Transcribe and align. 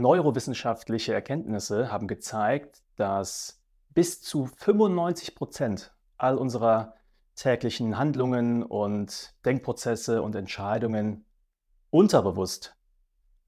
Neurowissenschaftliche 0.00 1.12
Erkenntnisse 1.12 1.92
haben 1.92 2.08
gezeigt, 2.08 2.82
dass 2.96 3.60
bis 3.90 4.22
zu 4.22 4.46
95 4.46 5.34
Prozent 5.34 5.94
all 6.16 6.36
unserer 6.36 6.94
täglichen 7.34 7.98
Handlungen 7.98 8.62
und 8.62 9.34
Denkprozesse 9.44 10.22
und 10.22 10.34
Entscheidungen 10.34 11.24
unterbewusst 11.90 12.76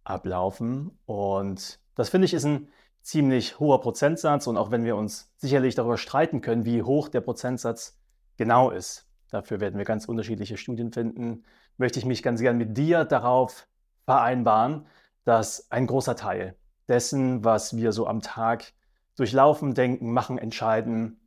ablaufen. 0.04 0.98
Und 1.06 1.80
das 1.94 2.08
finde 2.10 2.26
ich 2.26 2.34
ist 2.34 2.44
ein 2.44 2.68
ziemlich 3.02 3.58
hoher 3.58 3.80
Prozentsatz. 3.80 4.46
Und 4.46 4.56
auch 4.56 4.70
wenn 4.70 4.84
wir 4.84 4.96
uns 4.96 5.32
sicherlich 5.36 5.74
darüber 5.74 5.98
streiten 5.98 6.40
können, 6.40 6.64
wie 6.64 6.82
hoch 6.82 7.08
der 7.08 7.20
Prozentsatz 7.20 7.98
genau 8.36 8.70
ist, 8.70 9.06
dafür 9.30 9.60
werden 9.60 9.78
wir 9.78 9.84
ganz 9.84 10.06
unterschiedliche 10.06 10.56
Studien 10.56 10.92
finden, 10.92 11.44
möchte 11.76 11.98
ich 11.98 12.04
mich 12.04 12.22
ganz 12.22 12.40
gern 12.40 12.56
mit 12.56 12.76
dir 12.76 13.04
darauf 13.04 13.66
vereinbaren, 14.04 14.86
dass 15.24 15.70
ein 15.70 15.86
großer 15.86 16.16
Teil 16.16 16.56
dessen, 16.88 17.44
was 17.44 17.76
wir 17.76 17.92
so 17.92 18.06
am 18.06 18.20
Tag 18.20 18.72
durchlaufen, 19.16 19.74
denken, 19.74 20.12
machen, 20.12 20.38
entscheiden, 20.38 21.20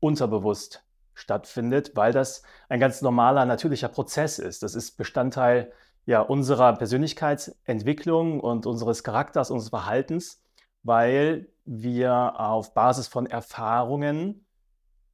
unterbewusst 0.00 0.84
stattfindet, 1.14 1.92
weil 1.94 2.12
das 2.12 2.42
ein 2.68 2.80
ganz 2.80 3.02
normaler, 3.02 3.46
natürlicher 3.46 3.88
Prozess 3.88 4.38
ist. 4.38 4.62
Das 4.62 4.74
ist 4.74 4.96
Bestandteil 4.96 5.72
ja, 6.04 6.20
unserer 6.20 6.74
Persönlichkeitsentwicklung 6.74 8.40
und 8.40 8.66
unseres 8.66 9.02
Charakters, 9.02 9.50
unseres 9.50 9.70
Verhaltens, 9.70 10.42
weil 10.82 11.48
wir 11.64 12.38
auf 12.38 12.74
Basis 12.74 13.08
von 13.08 13.26
Erfahrungen 13.26 14.46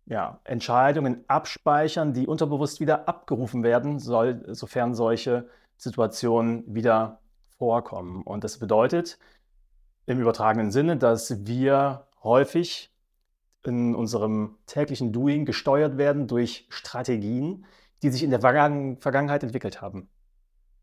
ja, 0.04 0.40
Entscheidungen 0.44 1.24
abspeichern, 1.28 2.12
die 2.12 2.26
unterbewusst 2.26 2.80
wieder 2.80 3.08
abgerufen 3.08 3.62
werden, 3.62 3.98
soll, 3.98 4.42
sofern 4.48 4.94
solche 4.94 5.48
Situationen 5.76 6.64
wieder 6.74 7.21
vorkommen. 7.62 8.22
Und 8.24 8.42
das 8.42 8.58
bedeutet 8.58 9.20
im 10.06 10.18
übertragenen 10.18 10.72
Sinne, 10.72 10.96
dass 10.96 11.46
wir 11.46 12.08
häufig 12.24 12.92
in 13.64 13.94
unserem 13.94 14.56
täglichen 14.66 15.12
Doing 15.12 15.44
gesteuert 15.44 15.96
werden 15.96 16.26
durch 16.26 16.66
Strategien, 16.70 17.64
die 18.02 18.10
sich 18.10 18.24
in 18.24 18.30
der 18.30 18.40
Vergangenheit 18.40 19.44
entwickelt 19.44 19.80
haben. 19.80 20.08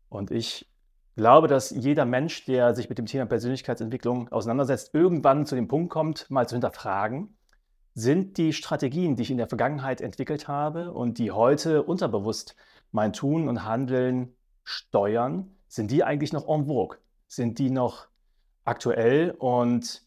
Und 0.08 0.30
ich 0.30 0.72
glaube, 1.16 1.48
dass 1.48 1.68
jeder 1.68 2.06
Mensch, 2.06 2.46
der 2.46 2.74
sich 2.74 2.88
mit 2.88 2.96
dem 2.96 3.04
Thema 3.04 3.26
Persönlichkeitsentwicklung 3.26 4.32
auseinandersetzt, 4.32 4.94
irgendwann 4.94 5.44
zu 5.44 5.56
dem 5.56 5.68
Punkt 5.68 5.90
kommt, 5.90 6.30
mal 6.30 6.48
zu 6.48 6.54
hinterfragen, 6.54 7.36
sind 7.92 8.38
die 8.38 8.54
Strategien, 8.54 9.16
die 9.16 9.24
ich 9.24 9.30
in 9.30 9.36
der 9.36 9.48
Vergangenheit 9.48 10.00
entwickelt 10.00 10.48
habe 10.48 10.92
und 10.92 11.18
die 11.18 11.30
heute 11.30 11.82
unterbewusst 11.82 12.56
mein 12.90 13.12
Tun 13.12 13.50
und 13.50 13.66
Handeln 13.66 14.34
steuern, 14.64 15.59
sind 15.70 15.90
die 15.92 16.04
eigentlich 16.04 16.32
noch 16.32 16.48
en 16.48 16.66
vogue? 16.66 16.98
Sind 17.28 17.60
die 17.60 17.70
noch 17.70 18.08
aktuell? 18.64 19.30
Und 19.38 20.02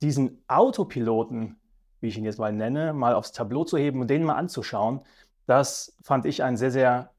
diesen 0.00 0.40
Autopiloten, 0.46 1.56
wie 2.00 2.06
ich 2.08 2.16
ihn 2.16 2.24
jetzt 2.24 2.38
mal 2.38 2.52
nenne, 2.52 2.92
mal 2.92 3.14
aufs 3.14 3.32
Tableau 3.32 3.64
zu 3.64 3.76
heben 3.76 4.00
und 4.00 4.08
den 4.08 4.22
mal 4.22 4.36
anzuschauen, 4.36 5.00
das 5.46 5.96
fand 6.00 6.26
ich 6.26 6.44
einen 6.44 6.56
sehr, 6.56 6.70
sehr 6.70 7.10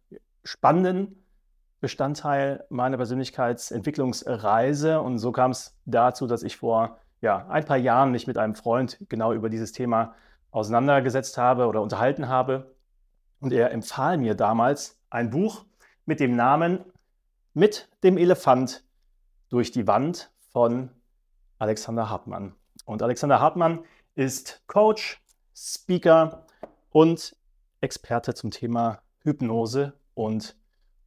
spannenden 0.46 1.22
Bestandteil 1.82 2.64
meiner 2.70 2.96
Persönlichkeitsentwicklungsreise. 2.96 5.02
Und 5.02 5.18
so 5.18 5.34
kam 5.34 5.52
es 5.52 5.78
dazu, 5.86 6.28
dass 6.28 6.44
ich 6.44 6.56
vor 6.56 6.98
ja, 7.20 7.46
ein 7.50 7.66
paar 7.66 7.76
Jahren 7.76 8.12
mich 8.12 8.26
mit 8.26 8.38
einem 8.38 8.56
Freund 8.56 9.00
genau 9.10 9.34
über 9.34 9.50
dieses 9.50 9.74
Thema 9.74 10.16
auseinandergesetzt 10.52 11.38
habe 11.38 11.68
oder 11.68 11.82
unterhalten 11.82 12.30
habe. 12.30 12.74
Und 13.42 13.52
er 13.52 13.72
empfahl 13.72 14.18
mir 14.18 14.34
damals 14.34 14.98
ein 15.10 15.30
Buch 15.30 15.66
mit 16.06 16.22
dem 16.22 16.38
Namen 16.38 16.86
Mit 17.54 17.90
dem 18.02 18.18
Elefant 18.18 18.82
durch 19.50 19.72
die 19.72 19.86
Wand 19.86 20.32
von 20.54 20.90
Alexander 21.60 22.10
Hartmann. 22.10 22.56
Und 22.86 23.04
Alexander 23.04 23.42
Hartmann 23.42 23.84
ist 24.16 24.64
Coach, 24.68 25.22
Speaker 25.54 26.46
und 26.92 27.36
Experte 27.82 28.34
zum 28.36 28.52
Thema 28.52 29.02
Hypnose 29.24 29.94
und 30.14 30.56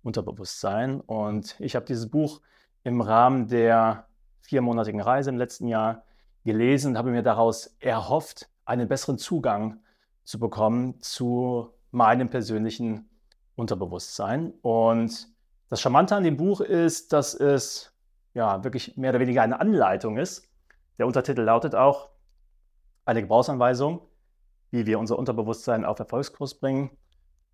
Unterbewusstsein. 0.02 1.00
Und 1.00 1.56
ich 1.60 1.76
habe 1.76 1.86
dieses 1.86 2.10
Buch 2.10 2.42
im 2.82 3.00
Rahmen 3.00 3.48
der 3.48 4.06
viermonatigen 4.42 5.00
Reise 5.00 5.30
im 5.30 5.38
letzten 5.38 5.66
Jahr 5.66 6.04
gelesen 6.44 6.90
und 6.90 6.98
habe 6.98 7.10
mir 7.10 7.22
daraus 7.22 7.74
erhofft, 7.80 8.50
einen 8.66 8.86
besseren 8.86 9.16
Zugang 9.16 9.80
zu 10.24 10.38
bekommen 10.38 11.00
zu 11.00 11.70
meinem 11.90 12.28
persönlichen 12.28 13.08
Unterbewusstsein. 13.56 14.52
Und 14.60 15.33
das 15.68 15.80
Charmante 15.80 16.14
an 16.14 16.24
dem 16.24 16.36
Buch 16.36 16.60
ist, 16.60 17.12
dass 17.12 17.34
es 17.34 17.92
ja 18.34 18.62
wirklich 18.64 18.96
mehr 18.96 19.10
oder 19.10 19.20
weniger 19.20 19.42
eine 19.42 19.60
Anleitung 19.60 20.18
ist. 20.18 20.48
Der 20.98 21.06
Untertitel 21.06 21.42
lautet 21.42 21.74
auch 21.74 22.10
eine 23.04 23.22
Gebrauchsanweisung, 23.22 24.00
wie 24.70 24.86
wir 24.86 24.98
unser 24.98 25.18
Unterbewusstsein 25.18 25.84
auf 25.84 25.98
Erfolgskurs 25.98 26.54
bringen. 26.54 26.90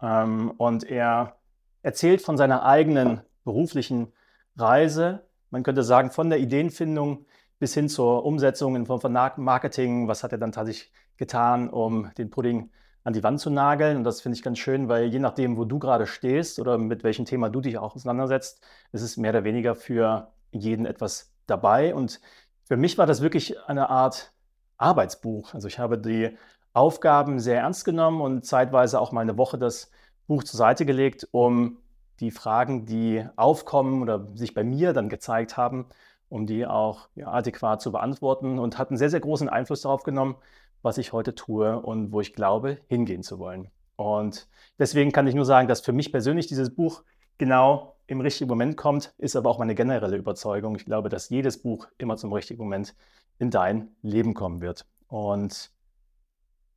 Ähm, 0.03 0.51
und 0.53 0.85
er 0.85 1.37
erzählt 1.83 2.23
von 2.23 2.37
seiner 2.37 2.65
eigenen 2.65 3.23
beruflichen 3.45 4.13
Reise. 4.57 5.27
Man 5.51 5.63
könnte 5.63 5.83
sagen, 5.83 6.11
von 6.11 6.31
der 6.31 6.39
Ideenfindung 6.39 7.27
bis 7.59 7.75
hin 7.75 7.89
zur 7.89 8.25
Umsetzung 8.25 8.77
in 8.77 8.87
Form 8.87 9.01
von 9.01 9.13
Marketing. 9.13 10.09
Was 10.09 10.23
hat 10.23 10.33
er 10.33 10.39
dann 10.39 10.53
tatsächlich 10.53 10.93
getan, 11.17 11.69
um 11.69 12.11
den 12.17 12.31
Pudding 12.31 12.71
an 13.05 13.13
die 13.13 13.23
Wand 13.23 13.41
zu 13.41 13.51
nageln? 13.51 13.97
Und 13.97 14.05
das 14.05 14.21
finde 14.21 14.37
ich 14.37 14.43
ganz 14.43 14.59
schön, 14.59 14.89
weil 14.89 15.07
je 15.07 15.19
nachdem, 15.19 15.57
wo 15.57 15.65
du 15.65 15.79
gerade 15.79 16.07
stehst 16.07 16.59
oder 16.59 16.79
mit 16.79 17.05
welchem 17.05 17.25
Thema 17.25 17.51
du 17.51 17.61
dich 17.61 17.79
auch 17.79 17.95
auseinandersetzt, 17.95 18.61
ist 18.93 19.03
es 19.03 19.17
mehr 19.17 19.31
oder 19.31 19.45
weniger 19.45 19.75
für 19.75 20.29
jeden 20.53 20.87
etwas 20.87 21.33
dabei. 21.47 21.95
Und 21.95 22.21
für 22.65 22.77
mich 22.77 22.99
war 22.99 23.07
das 23.07 23.21
wirklich 23.21 23.59
eine 23.69 23.91
Art 23.91 24.33
Arbeitsbuch. 24.79 25.55
Also 25.55 25.69
ich 25.69 25.79
habe 25.79 25.99
die 25.99 26.37
Aufgaben 26.73 27.41
sehr 27.41 27.61
ernst 27.61 27.85
genommen 27.85 28.21
und 28.21 28.45
zeitweise 28.45 29.01
auch 29.01 29.13
mal 29.13 29.23
eine 29.23 29.37
Woche 29.37 29.59
das 29.59 29.91
Buch 30.27 30.45
zur 30.45 30.59
Seite 30.59 30.87
gelegt, 30.87 31.29
um 31.33 31.79
die 32.21 32.31
Fragen, 32.31 32.87
die 32.87 33.25
aufkommen 33.37 34.03
oder 34.03 34.27
sich 34.35 34.55
bei 34.55 34.63
mir 34.63 34.93
dann 34.93 35.09
gezeigt 35.09 35.57
haben, 35.57 35.87
um 36.31 36.47
die 36.47 36.65
auch 36.65 37.09
ja, 37.15 37.29
adäquat 37.29 37.83
zu 37.83 37.93
beantworten 37.93 38.59
und 38.59 38.79
hat 38.79 38.89
einen 38.89 38.97
sehr, 38.97 39.11
sehr 39.11 39.21
großen 39.21 39.51
Einfluss 39.51 39.83
darauf 39.83 40.05
genommen, 40.05 40.37
was 40.81 40.97
ich 40.97 41.13
heute 41.13 41.35
tue 41.35 41.79
und 41.79 42.13
wo 42.13 42.23
ich 42.23 42.33
glaube, 42.33 42.79
hingehen 42.87 43.23
zu 43.23 43.39
wollen. 43.39 43.69
Und 43.97 44.49
deswegen 44.79 45.13
kann 45.13 45.27
ich 45.27 45.35
nur 45.35 45.45
sagen, 45.45 45.69
dass 45.69 45.83
für 45.83 45.93
mich 45.93 46.11
persönlich 46.11 46.47
dieses 46.47 46.75
Buch 46.75 47.03
genau 47.37 47.97
im 48.07 48.21
richtigen 48.21 48.49
Moment 48.49 48.77
kommt, 48.77 49.13
ist 49.19 49.37
aber 49.37 49.51
auch 49.51 49.59
meine 49.59 49.75
generelle 49.75 50.17
Überzeugung. 50.17 50.75
Ich 50.77 50.87
glaube, 50.87 51.11
dass 51.11 51.29
jedes 51.29 51.61
Buch 51.61 51.87
immer 51.99 52.17
zum 52.17 52.33
richtigen 52.33 52.63
Moment 52.63 52.95
in 53.39 53.51
dein 53.51 53.89
Leben 54.03 54.33
kommen 54.33 54.61
wird. 54.61 54.87
Und 55.09 55.71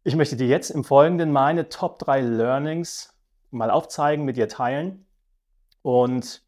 ich 0.03 0.15
möchte 0.15 0.35
dir 0.35 0.47
jetzt 0.47 0.69
im 0.69 0.83
Folgenden 0.83 1.31
meine 1.31 1.69
Top 1.69 1.99
3 1.99 2.21
Learnings 2.21 3.13
mal 3.51 3.71
aufzeigen, 3.71 4.25
mit 4.25 4.35
dir 4.35 4.49
teilen 4.49 5.05
und 5.81 6.43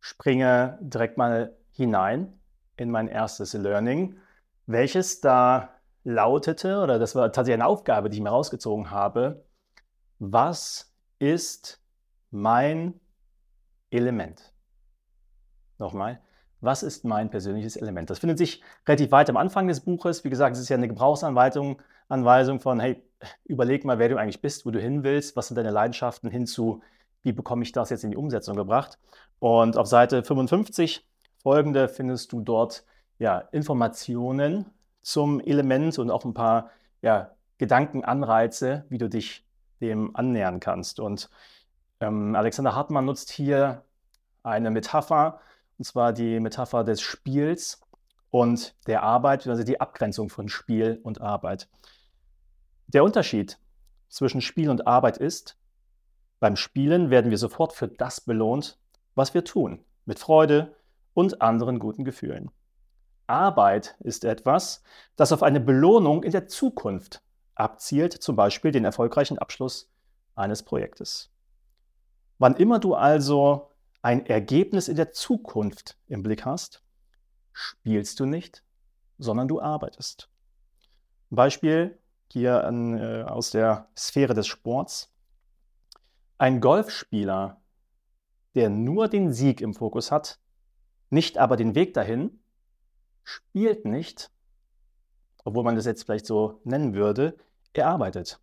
springe 0.00 0.78
direkt 0.82 1.16
mal 1.16 1.56
hinein 1.72 2.40
in 2.76 2.90
mein 2.90 3.08
erstes 3.08 3.52
Learning, 3.54 4.16
welches 4.66 5.20
da 5.20 5.70
lautete, 6.04 6.80
oder 6.80 6.98
das 6.98 7.14
war 7.14 7.32
tatsächlich 7.32 7.62
eine 7.62 7.66
Aufgabe, 7.66 8.10
die 8.10 8.16
ich 8.16 8.22
mir 8.22 8.30
rausgezogen 8.30 8.90
habe, 8.90 9.44
was 10.18 10.92
ist 11.18 11.80
mein 12.30 13.00
Element? 13.90 14.52
Nochmal, 15.78 16.20
was 16.60 16.82
ist 16.82 17.04
mein 17.04 17.30
persönliches 17.30 17.76
Element? 17.76 18.10
Das 18.10 18.20
findet 18.20 18.38
sich 18.38 18.62
relativ 18.86 19.10
weit 19.10 19.28
am 19.30 19.36
Anfang 19.36 19.66
des 19.66 19.80
Buches. 19.80 20.24
Wie 20.24 20.30
gesagt, 20.30 20.56
es 20.56 20.62
ist 20.62 20.68
ja 20.68 20.76
eine 20.76 20.88
Gebrauchsanweisung 20.88 21.80
Anweisung 22.12 22.60
von, 22.60 22.78
hey, 22.78 23.02
überleg 23.44 23.84
mal, 23.84 23.98
wer 23.98 24.08
du 24.08 24.16
eigentlich 24.16 24.42
bist, 24.42 24.66
wo 24.66 24.70
du 24.70 24.78
hin 24.78 25.02
willst, 25.02 25.34
was 25.34 25.48
sind 25.48 25.56
deine 25.56 25.70
Leidenschaften, 25.70 26.30
hinzu, 26.30 26.82
wie 27.22 27.32
bekomme 27.32 27.62
ich 27.62 27.72
das 27.72 27.90
jetzt 27.90 28.04
in 28.04 28.10
die 28.10 28.16
Umsetzung 28.16 28.56
gebracht. 28.56 28.98
Und 29.38 29.76
auf 29.76 29.86
Seite 29.86 30.22
55 30.22 31.06
folgende 31.42 31.88
findest 31.88 32.32
du 32.32 32.40
dort 32.40 32.84
ja, 33.18 33.38
Informationen 33.52 34.66
zum 35.02 35.40
Element 35.40 35.98
und 35.98 36.10
auch 36.10 36.24
ein 36.24 36.34
paar 36.34 36.70
ja, 37.02 37.32
Gedankenanreize, 37.58 38.84
wie 38.88 38.98
du 38.98 39.08
dich 39.08 39.44
dem 39.80 40.14
annähern 40.16 40.60
kannst. 40.60 41.00
Und 41.00 41.28
ähm, 42.00 42.34
Alexander 42.34 42.74
Hartmann 42.74 43.04
nutzt 43.04 43.30
hier 43.30 43.84
eine 44.42 44.70
Metapher, 44.70 45.40
und 45.78 45.84
zwar 45.84 46.12
die 46.12 46.40
Metapher 46.40 46.84
des 46.84 47.00
Spiels 47.00 47.80
und 48.30 48.74
der 48.86 49.02
Arbeit, 49.02 49.46
also 49.46 49.62
die 49.62 49.80
Abgrenzung 49.80 50.28
von 50.28 50.48
Spiel 50.48 51.00
und 51.02 51.20
Arbeit. 51.20 51.68
Der 52.88 53.04
Unterschied 53.04 53.58
zwischen 54.08 54.40
Spiel 54.40 54.68
und 54.68 54.86
Arbeit 54.86 55.18
ist, 55.18 55.56
beim 56.40 56.56
Spielen 56.56 57.10
werden 57.10 57.30
wir 57.30 57.38
sofort 57.38 57.72
für 57.72 57.88
das 57.88 58.20
belohnt, 58.20 58.78
was 59.14 59.34
wir 59.34 59.44
tun, 59.44 59.84
mit 60.04 60.18
Freude 60.18 60.74
und 61.14 61.42
anderen 61.42 61.78
guten 61.78 62.04
Gefühlen. 62.04 62.50
Arbeit 63.26 63.96
ist 64.00 64.24
etwas, 64.24 64.82
das 65.16 65.32
auf 65.32 65.42
eine 65.42 65.60
Belohnung 65.60 66.22
in 66.22 66.32
der 66.32 66.48
Zukunft 66.48 67.22
abzielt, 67.54 68.12
zum 68.12 68.36
Beispiel 68.36 68.72
den 68.72 68.84
erfolgreichen 68.84 69.38
Abschluss 69.38 69.90
eines 70.34 70.62
Projektes. 70.62 71.30
Wann 72.38 72.56
immer 72.56 72.78
du 72.78 72.94
also 72.94 73.70
ein 74.02 74.26
Ergebnis 74.26 74.88
in 74.88 74.96
der 74.96 75.12
Zukunft 75.12 75.96
im 76.08 76.22
Blick 76.22 76.44
hast, 76.44 76.82
spielst 77.52 78.18
du 78.20 78.26
nicht, 78.26 78.64
sondern 79.18 79.48
du 79.48 79.60
arbeitest. 79.60 80.28
Beispiel 81.30 81.98
hier 82.32 82.64
an, 82.64 82.98
äh, 82.98 83.22
aus 83.22 83.50
der 83.50 83.88
Sphäre 83.96 84.34
des 84.34 84.46
Sports. 84.46 85.12
Ein 86.38 86.60
Golfspieler, 86.60 87.60
der 88.54 88.70
nur 88.70 89.08
den 89.08 89.32
Sieg 89.32 89.60
im 89.60 89.74
Fokus 89.74 90.10
hat, 90.10 90.40
nicht 91.12 91.38
aber 91.38 91.56
den 91.56 91.74
Weg 91.74 91.94
dahin, 91.94 92.40
spielt 93.22 93.84
nicht, 93.84 94.30
obwohl 95.44 95.64
man 95.64 95.76
das 95.76 95.84
jetzt 95.84 96.04
vielleicht 96.04 96.26
so 96.26 96.60
nennen 96.64 96.94
würde, 96.94 97.36
er 97.72 97.88
arbeitet. 97.88 98.40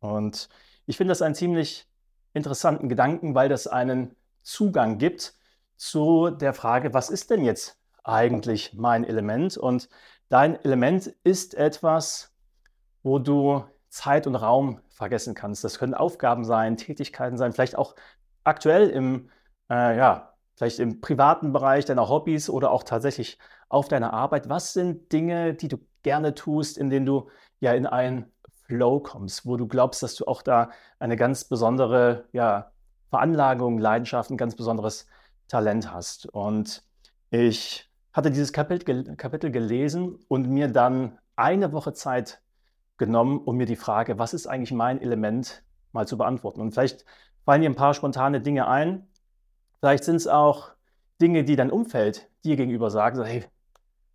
Und 0.00 0.48
ich 0.86 0.96
finde 0.96 1.12
das 1.12 1.22
einen 1.22 1.34
ziemlich 1.34 1.86
interessanten 2.32 2.88
Gedanken, 2.88 3.34
weil 3.34 3.48
das 3.48 3.66
einen 3.66 4.16
Zugang 4.42 4.98
gibt 4.98 5.34
zu 5.76 6.30
der 6.30 6.54
Frage, 6.54 6.94
was 6.94 7.10
ist 7.10 7.30
denn 7.30 7.44
jetzt 7.44 7.78
eigentlich 8.04 8.74
mein 8.74 9.04
Element? 9.04 9.56
Und 9.56 9.88
dein 10.28 10.62
Element 10.64 11.08
ist 11.24 11.54
etwas, 11.54 12.32
wo 13.02 13.18
du 13.18 13.64
Zeit 13.88 14.26
und 14.26 14.34
Raum 14.34 14.80
vergessen 14.88 15.34
kannst. 15.34 15.64
Das 15.64 15.78
können 15.78 15.94
Aufgaben 15.94 16.44
sein, 16.44 16.76
Tätigkeiten 16.76 17.36
sein, 17.36 17.52
vielleicht 17.52 17.76
auch 17.76 17.94
aktuell 18.44 18.88
im, 18.88 19.30
äh, 19.70 19.96
ja, 19.96 20.34
vielleicht 20.58 20.80
im 20.80 21.00
privaten 21.00 21.52
Bereich 21.52 21.84
deiner 21.84 22.08
Hobbys 22.08 22.50
oder 22.50 22.70
auch 22.70 22.82
tatsächlich 22.82 23.38
auf 23.68 23.88
deiner 23.88 24.12
Arbeit. 24.12 24.48
Was 24.48 24.72
sind 24.72 25.12
Dinge, 25.12 25.54
die 25.54 25.68
du 25.68 25.78
gerne 26.02 26.34
tust, 26.34 26.76
in 26.76 26.90
denen 26.90 27.06
du 27.06 27.28
ja 27.60 27.72
in 27.72 27.86
einen 27.86 28.32
Flow 28.64 29.00
kommst, 29.00 29.46
wo 29.46 29.56
du 29.56 29.66
glaubst, 29.66 30.02
dass 30.02 30.16
du 30.16 30.26
auch 30.26 30.42
da 30.42 30.70
eine 30.98 31.16
ganz 31.16 31.44
besondere 31.44 32.26
ja, 32.32 32.72
Veranlagung, 33.10 33.78
Leidenschaft, 33.78 34.30
ein 34.30 34.36
ganz 34.36 34.56
besonderes 34.56 35.06
Talent 35.48 35.92
hast. 35.92 36.26
Und 36.26 36.82
ich 37.30 37.88
hatte 38.12 38.30
dieses 38.30 38.52
Kapitel, 38.52 39.16
Kapitel 39.16 39.50
gelesen 39.50 40.18
und 40.28 40.48
mir 40.48 40.68
dann 40.68 41.18
eine 41.36 41.72
Woche 41.72 41.92
Zeit 41.92 42.42
genommen, 42.96 43.38
um 43.38 43.56
mir 43.56 43.66
die 43.66 43.76
Frage, 43.76 44.18
was 44.18 44.34
ist 44.34 44.46
eigentlich 44.46 44.72
mein 44.72 45.00
Element, 45.00 45.62
mal 45.92 46.06
zu 46.06 46.18
beantworten. 46.18 46.60
Und 46.60 46.72
vielleicht 46.72 47.04
fallen 47.44 47.62
dir 47.62 47.70
ein 47.70 47.76
paar 47.76 47.94
spontane 47.94 48.40
Dinge 48.40 48.66
ein. 48.66 49.06
Vielleicht 49.80 50.04
sind 50.04 50.16
es 50.16 50.26
auch 50.26 50.70
Dinge, 51.20 51.44
die 51.44 51.56
dein 51.56 51.70
Umfeld 51.70 52.28
dir 52.44 52.56
gegenüber 52.56 52.90
sagen, 52.90 53.22
hey, 53.22 53.44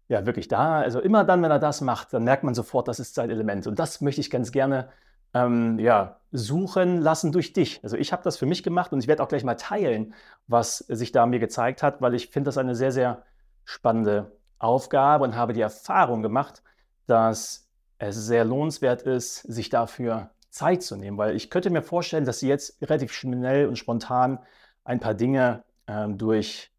ja, 0.08 0.26
wirklich 0.26 0.48
da, 0.48 0.82
also 0.82 1.00
immer 1.00 1.24
dann, 1.24 1.42
wenn 1.42 1.52
er 1.52 1.60
das 1.60 1.82
macht, 1.82 2.14
dann 2.14 2.24
merkt 2.24 2.44
man 2.44 2.54
sofort, 2.54 2.88
das 2.88 3.00
ist 3.00 3.16
sein 3.16 3.30
Element. 3.30 3.68
Und 3.68 3.80
das 3.80 4.02
möchte 4.02 4.22
ich 4.22 4.30
ganz 4.30 4.52
gerne 4.52 4.90
ähm, 5.34 5.80
ja, 5.80 6.20
suchen 6.32 7.02
lassen 7.02 7.32
durch 7.32 7.54
dich. 7.54 7.80
Also 7.84 7.98
ich 7.98 8.12
habe 8.12 8.24
das 8.24 8.38
für 8.38 8.46
mich 8.46 8.64
gemacht 8.64 8.94
und 8.94 9.00
ich 9.00 9.08
werde 9.08 9.24
auch 9.24 9.28
gleich 9.28 9.44
mal 9.44 9.56
teilen, 9.56 10.14
was 10.48 10.80
sich 10.80 11.12
da 11.12 11.26
mir 11.26 11.40
gezeigt 11.40 11.84
hat, 11.84 12.02
weil 12.02 12.14
ich 12.14 12.30
finde 12.30 12.50
das 12.50 12.58
eine 12.58 12.76
sehr, 12.76 12.92
sehr 12.92 13.24
spannende 13.66 14.32
Aufgabe 14.60 15.24
und 15.24 15.36
habe 15.36 15.54
die 15.54 15.62
Erfahrung 15.62 16.22
gemacht, 16.22 16.64
dass 17.08 17.70
es 17.98 18.16
sehr 18.16 18.46
lohnenswert 18.46 19.04
ist, 19.04 19.42
sich 19.42 19.70
dafür 19.70 20.32
Zeit 20.50 20.84
zu 20.84 20.96
nehmen, 20.96 21.18
weil 21.18 21.36
ich 21.36 21.50
könnte 21.50 21.70
mir 21.70 21.82
vorstellen, 21.82 22.26
dass 22.26 22.40
sie 22.40 22.48
jetzt 22.48 22.80
relativ 22.82 23.12
schnell 23.12 23.68
und 23.68 23.78
spontan 23.78 24.40
ein 24.84 25.00
paar 25.00 25.14
Dinge 25.14 25.64
ähm, 25.88 26.18
durch 26.18 26.72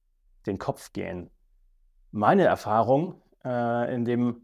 den 0.47 0.59
Kopf 0.59 0.93
gehen. 0.93 1.31
Meine 2.11 2.45
Erfahrung 2.45 3.23
äh, 3.45 3.95
in 3.95 4.05
dem 4.05 4.43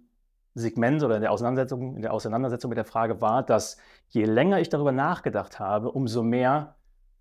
Segment 0.54 1.02
oder 1.02 1.16
in 1.16 1.22
der 1.22 1.32
Auseinandersetzung, 1.32 1.96
in 1.96 2.02
der 2.02 2.12
Auseinandersetzung 2.12 2.70
mit 2.70 2.78
der 2.78 2.84
Frage 2.84 3.20
war, 3.20 3.42
dass 3.42 3.76
je 4.08 4.24
länger 4.24 4.60
ich 4.60 4.68
darüber 4.68 4.92
nachgedacht 4.92 5.58
habe, 5.60 5.90
umso 5.92 6.22
mehr 6.22 6.76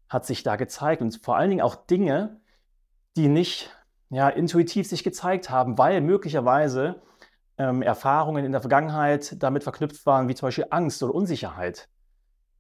hat 0.08 0.26
sich 0.26 0.42
da 0.44 0.56
gezeigt 0.56 1.02
und 1.02 1.20
vor 1.24 1.38
allen 1.38 1.52
Dingen 1.52 1.62
auch 1.62 1.76
Dinge, 1.76 2.42
die 3.16 3.28
nicht 3.28 3.70
ja, 4.10 4.28
intuitiv 4.30 4.88
sich 4.88 5.04
gezeigt 5.04 5.50
haben, 5.50 5.78
weil 5.78 6.02
möglicherweise 6.02 7.02
ähm, 7.58 7.84
Erfahrungen 7.84 8.46
in 8.46 8.52
der 8.52 8.62
Vergangenheit 8.62 9.42
damit 9.42 9.64
verknüpft 9.64 10.06
waren, 10.06 10.28
wie 10.28 10.36
zum 10.36 10.48
Beispiel 10.48 10.66
Angst 10.72 11.04
oder 11.04 11.14
Unsicherheit. 11.14 11.90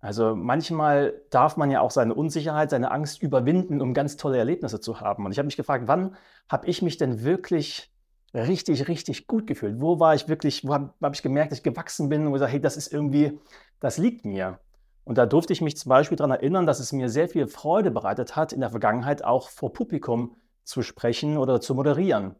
Also 0.01 0.35
manchmal 0.35 1.21
darf 1.29 1.57
man 1.57 1.71
ja 1.71 1.81
auch 1.81 1.91
seine 1.91 2.13
Unsicherheit, 2.13 2.69
seine 2.69 2.91
Angst 2.91 3.21
überwinden, 3.21 3.81
um 3.81 3.93
ganz 3.93 4.15
tolle 4.15 4.37
Erlebnisse 4.37 4.79
zu 4.79 5.01
haben. 5.01 5.25
Und 5.25 5.33
ich 5.33 5.37
habe 5.37 5.47
mich 5.47 5.57
gefragt, 5.57 5.87
wann 5.87 6.15
habe 6.47 6.67
ich 6.67 6.81
mich 6.81 6.97
denn 6.97 7.23
wirklich 7.23 7.91
richtig, 8.33 8.87
richtig 8.87 9.27
gut 9.27 9.45
gefühlt? 9.45 9.81
Wo 9.81 9.99
war 9.99 10.15
ich 10.15 10.29
wirklich, 10.29 10.65
wo 10.65 10.73
habe 10.73 10.93
hab 11.01 11.15
ich 11.15 11.21
gemerkt, 11.21 11.51
dass 11.51 11.59
ich 11.59 11.63
gewachsen 11.63 12.07
bin 12.07 12.25
und 12.25 12.33
gesagt, 12.33 12.51
hey, 12.51 12.61
das 12.61 12.77
ist 12.77 12.93
irgendwie, 12.93 13.39
das 13.81 13.97
liegt 13.97 14.25
mir. 14.25 14.59
Und 15.03 15.17
da 15.17 15.25
durfte 15.25 15.53
ich 15.53 15.61
mich 15.61 15.75
zum 15.75 15.89
Beispiel 15.89 16.17
daran 16.17 16.31
erinnern, 16.31 16.65
dass 16.65 16.79
es 16.79 16.93
mir 16.93 17.09
sehr 17.09 17.27
viel 17.27 17.47
Freude 17.47 17.91
bereitet 17.91 18.35
hat, 18.35 18.53
in 18.53 18.61
der 18.61 18.69
Vergangenheit 18.69 19.23
auch 19.23 19.49
vor 19.49 19.73
Publikum 19.73 20.35
zu 20.63 20.81
sprechen 20.81 21.37
oder 21.37 21.59
zu 21.59 21.75
moderieren. 21.75 22.35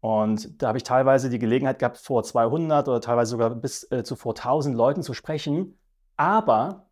Und 0.00 0.62
da 0.62 0.68
habe 0.68 0.78
ich 0.78 0.84
teilweise 0.84 1.28
die 1.28 1.38
Gelegenheit 1.38 1.78
gehabt, 1.78 1.98
vor 1.98 2.24
200 2.24 2.88
oder 2.88 3.02
teilweise 3.02 3.32
sogar 3.32 3.50
bis 3.50 3.90
äh, 3.92 4.02
zu 4.02 4.16
vor 4.16 4.32
1000 4.32 4.74
Leuten 4.74 5.02
zu 5.02 5.12
sprechen. 5.12 5.78
Aber 6.20 6.84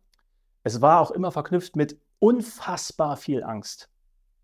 es 0.63 0.81
war 0.81 0.99
auch 0.99 1.11
immer 1.11 1.31
verknüpft 1.31 1.75
mit 1.75 2.01
unfassbar 2.17 3.15
viel 3.15 3.43
Angst. 3.43 3.87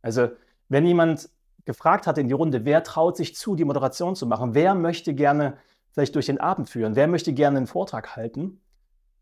Also 0.04 0.30
wenn 0.70 0.86
jemand 0.86 1.28
gefragt 1.66 2.06
hat 2.06 2.20
in 2.20 2.28
die 2.28 2.36
Runde, 2.36 2.66
wer 2.66 2.84
traut 2.84 3.18
sich 3.18 3.36
zu, 3.36 3.56
die 3.56 3.66
Moderation 3.66 4.16
zu 4.16 4.28
machen, 4.28 4.54
wer 4.54 4.76
möchte 4.76 5.16
gerne 5.16 5.58
vielleicht 5.90 6.14
durch 6.14 6.28
den 6.28 6.40
Abend 6.40 6.70
führen, 6.70 6.96
wer 6.96 7.08
möchte 7.08 7.34
gerne 7.34 7.58
einen 7.58 7.66
Vortrag 7.66 8.16
halten, 8.16 8.62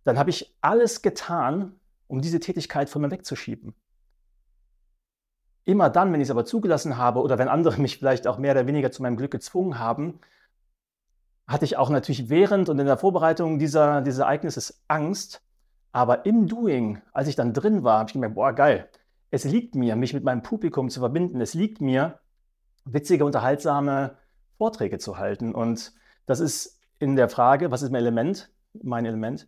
dann 0.04 0.20
habe 0.20 0.32
ich 0.32 0.54
alles 0.60 1.02
getan, 1.02 1.80
um 2.08 2.20
diese 2.20 2.42
Tätigkeit 2.42 2.90
von 2.90 3.02
mir 3.02 3.12
wegzuschieben. 3.12 3.74
Immer 5.64 5.90
dann, 5.90 6.12
wenn 6.12 6.20
ich 6.20 6.28
es 6.28 6.32
aber 6.32 6.44
zugelassen 6.44 6.98
habe 6.98 7.22
oder 7.22 7.38
wenn 7.38 7.48
andere 7.48 7.78
mich 7.82 8.00
vielleicht 8.00 8.28
auch 8.28 8.38
mehr 8.38 8.52
oder 8.52 8.68
weniger 8.68 8.92
zu 8.92 9.02
meinem 9.02 9.16
Glück 9.16 9.32
gezwungen 9.32 9.80
haben, 9.80 10.20
hatte 11.48 11.64
ich 11.64 11.78
auch 11.78 11.90
natürlich 11.90 12.28
während 12.28 12.68
und 12.68 12.80
in 12.80 12.86
der 12.86 12.98
Vorbereitung 12.98 13.60
dieser, 13.60 14.02
dieses 14.02 14.20
Ereignisses 14.20 14.84
Angst. 14.90 15.42
Aber 15.94 16.26
im 16.26 16.48
Doing, 16.48 17.02
als 17.14 17.28
ich 17.28 17.36
dann 17.36 17.54
drin 17.54 17.84
war, 17.84 18.00
habe 18.00 18.10
ich 18.10 18.14
gemerkt, 18.14 18.36
boah, 18.36 18.52
geil, 18.52 18.90
es 19.30 19.46
liegt 19.46 19.76
mir, 19.76 19.96
mich 19.96 20.14
mit 20.14 20.24
meinem 20.24 20.42
Publikum 20.42 20.90
zu 20.90 21.00
verbinden. 21.00 21.40
Es 21.40 21.54
liegt 21.54 21.82
mir, 21.82 22.20
witzige, 22.84 23.26
unterhaltsame 23.26 24.18
Vorträge 24.58 24.98
zu 24.98 25.18
halten. 25.18 25.54
Und 25.54 25.94
das 26.26 26.40
ist 26.40 26.80
in 27.00 27.16
der 27.16 27.30
Frage, 27.30 27.72
was 27.72 27.84
ist 27.84 27.92
mein 27.92 28.02
Element, 28.02 28.52
mein 28.82 29.06
Element, 29.06 29.48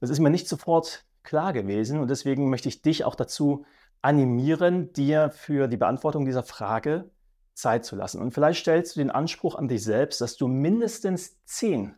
das 0.00 0.10
ist 0.10 0.20
mir 0.20 0.30
nicht 0.30 0.48
sofort 0.48 1.04
klar 1.22 1.52
gewesen. 1.52 1.98
Und 1.98 2.08
deswegen 2.08 2.50
möchte 2.50 2.68
ich 2.68 2.82
dich 2.82 3.04
auch 3.04 3.14
dazu 3.14 3.64
animieren, 4.02 4.92
dir 4.92 5.30
für 5.30 5.66
die 5.66 5.76
Beantwortung 5.76 6.24
dieser 6.26 6.42
Frage 6.42 7.10
Zeit 7.54 7.86
zu 7.86 7.96
lassen. 7.96 8.20
Und 8.20 8.32
vielleicht 8.32 8.60
stellst 8.60 8.96
du 8.96 9.00
den 9.00 9.10
Anspruch 9.10 9.54
an 9.54 9.68
dich 9.68 9.82
selbst, 9.82 10.20
dass 10.20 10.36
du 10.36 10.46
mindestens 10.46 11.42
zehn 11.44 11.94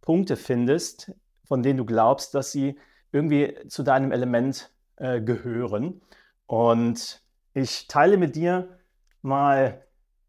Punkte 0.00 0.36
findest, 0.36 1.12
von 1.44 1.62
denen 1.62 1.78
du 1.78 1.84
glaubst, 1.84 2.34
dass 2.34 2.52
sie 2.52 2.76
irgendwie 3.14 3.56
zu 3.68 3.84
deinem 3.84 4.10
Element 4.10 4.70
äh, 4.96 5.20
gehören. 5.20 6.00
Und 6.46 7.22
ich 7.54 7.86
teile 7.86 8.16
mit 8.16 8.34
dir 8.34 8.68
mal 9.22 9.82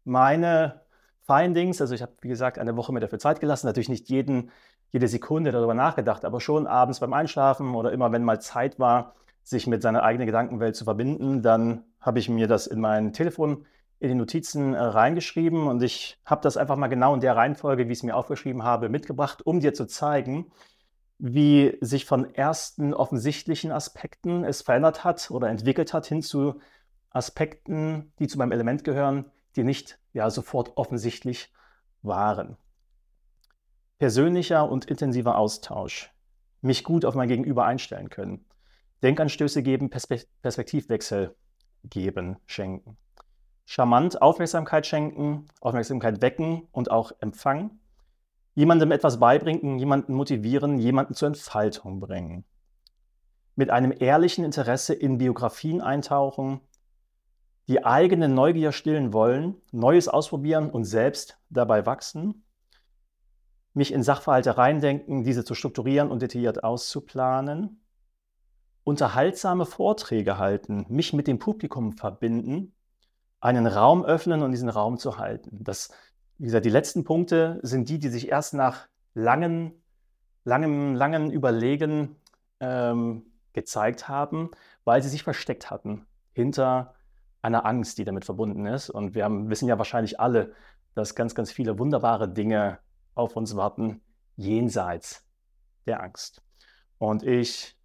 meine 0.04 0.82
Findings, 1.26 1.80
also 1.80 1.94
ich 1.94 2.02
habe, 2.02 2.12
wie 2.20 2.28
gesagt, 2.28 2.58
eine 2.58 2.76
Woche 2.76 2.92
mir 2.92 3.00
dafür 3.00 3.18
Zeit 3.18 3.40
gelassen, 3.40 3.66
natürlich 3.66 3.88
nicht 3.88 4.08
jeden, 4.08 4.50
jede 4.92 5.08
Sekunde 5.08 5.50
darüber 5.50 5.74
nachgedacht, 5.74 6.24
aber 6.24 6.40
schon 6.40 6.68
abends 6.68 7.00
beim 7.00 7.12
Einschlafen 7.12 7.74
oder 7.74 7.90
immer, 7.90 8.12
wenn 8.12 8.22
mal 8.22 8.40
Zeit 8.40 8.78
war, 8.78 9.16
sich 9.42 9.66
mit 9.66 9.82
seiner 9.82 10.04
eigenen 10.04 10.26
Gedankenwelt 10.26 10.76
zu 10.76 10.84
verbinden, 10.84 11.42
dann 11.42 11.82
habe 12.00 12.20
ich 12.20 12.28
mir 12.28 12.46
das 12.46 12.68
in 12.68 12.80
mein 12.80 13.12
Telefon 13.12 13.66
in 13.98 14.08
die 14.08 14.14
Notizen 14.14 14.74
äh, 14.74 14.78
reingeschrieben. 14.78 15.66
Und 15.66 15.82
ich 15.82 16.20
habe 16.24 16.42
das 16.42 16.56
einfach 16.56 16.76
mal 16.76 16.88
genau 16.88 17.14
in 17.14 17.20
der 17.20 17.34
Reihenfolge, 17.34 17.88
wie 17.88 17.92
ich 17.92 17.98
es 17.98 18.02
mir 18.04 18.14
aufgeschrieben 18.14 18.62
habe, 18.62 18.88
mitgebracht, 18.88 19.44
um 19.44 19.60
dir 19.60 19.74
zu 19.74 19.86
zeigen, 19.86 20.52
wie 21.18 21.78
sich 21.80 22.04
von 22.04 22.34
ersten 22.34 22.92
offensichtlichen 22.92 23.72
Aspekten 23.72 24.44
es 24.44 24.62
verändert 24.62 25.04
hat 25.04 25.30
oder 25.30 25.48
entwickelt 25.48 25.94
hat 25.94 26.06
hin 26.06 26.22
zu 26.22 26.60
Aspekten, 27.10 28.12
die 28.18 28.28
zu 28.28 28.38
meinem 28.38 28.52
Element 28.52 28.84
gehören, 28.84 29.30
die 29.56 29.64
nicht 29.64 29.98
ja, 30.12 30.28
sofort 30.30 30.76
offensichtlich 30.76 31.52
waren. 32.02 32.56
Persönlicher 33.98 34.70
und 34.70 34.84
intensiver 34.84 35.38
Austausch, 35.38 36.12
mich 36.60 36.84
gut 36.84 37.06
auf 37.06 37.14
mein 37.14 37.28
Gegenüber 37.28 37.64
einstellen 37.64 38.10
können, 38.10 38.44
Denkanstöße 39.02 39.62
geben, 39.62 39.88
Perspektivwechsel 39.88 41.34
geben, 41.84 42.36
schenken. 42.46 42.98
Charmant 43.64 44.20
Aufmerksamkeit 44.22 44.86
schenken, 44.86 45.46
Aufmerksamkeit 45.60 46.22
wecken 46.22 46.68
und 46.72 46.90
auch 46.90 47.12
empfangen. 47.20 47.80
Jemandem 48.56 48.90
etwas 48.90 49.20
beibringen, 49.20 49.78
jemanden 49.78 50.14
motivieren, 50.14 50.78
jemanden 50.78 51.12
zur 51.12 51.28
Entfaltung 51.28 52.00
bringen. 52.00 52.46
Mit 53.54 53.68
einem 53.68 53.92
ehrlichen 53.96 54.46
Interesse 54.46 54.94
in 54.94 55.18
Biografien 55.18 55.82
eintauchen, 55.82 56.62
die 57.68 57.84
eigene 57.84 58.30
Neugier 58.30 58.72
stillen 58.72 59.12
wollen, 59.12 59.56
Neues 59.72 60.08
ausprobieren 60.08 60.70
und 60.70 60.84
selbst 60.84 61.38
dabei 61.50 61.84
wachsen, 61.84 62.46
mich 63.74 63.92
in 63.92 64.02
Sachverhalte 64.02 64.56
reindenken, 64.56 65.22
diese 65.22 65.44
zu 65.44 65.54
strukturieren 65.54 66.10
und 66.10 66.22
detailliert 66.22 66.64
auszuplanen, 66.64 67.82
unterhaltsame 68.84 69.66
Vorträge 69.66 70.38
halten, 70.38 70.86
mich 70.88 71.12
mit 71.12 71.26
dem 71.26 71.38
Publikum 71.38 71.92
verbinden, 71.92 72.74
einen 73.38 73.66
Raum 73.66 74.02
öffnen 74.02 74.40
und 74.40 74.52
diesen 74.52 74.70
Raum 74.70 74.96
zu 74.96 75.18
halten. 75.18 75.62
Das 75.62 75.90
wie 76.38 76.46
gesagt, 76.46 76.66
die 76.66 76.70
letzten 76.70 77.04
Punkte 77.04 77.58
sind 77.62 77.88
die, 77.88 77.98
die 77.98 78.08
sich 78.08 78.28
erst 78.28 78.54
nach 78.54 78.88
langen, 79.14 79.72
langem, 80.44 80.94
langen 80.94 81.30
Überlegen 81.30 82.16
ähm, 82.60 83.24
gezeigt 83.52 84.08
haben, 84.08 84.50
weil 84.84 85.02
sie 85.02 85.08
sich 85.08 85.22
versteckt 85.22 85.70
hatten 85.70 86.06
hinter 86.32 86.94
einer 87.42 87.64
Angst, 87.64 87.98
die 87.98 88.04
damit 88.04 88.24
verbunden 88.24 88.66
ist. 88.66 88.90
Und 88.90 89.14
wir 89.14 89.24
haben, 89.24 89.48
wissen 89.48 89.68
ja 89.68 89.78
wahrscheinlich 89.78 90.20
alle, 90.20 90.52
dass 90.94 91.14
ganz, 91.14 91.34
ganz 91.34 91.50
viele 91.50 91.78
wunderbare 91.78 92.28
Dinge 92.28 92.78
auf 93.14 93.36
uns 93.36 93.56
warten, 93.56 94.02
jenseits 94.36 95.24
der 95.86 96.02
Angst. 96.02 96.42
Und 96.98 97.22
ich 97.22 97.78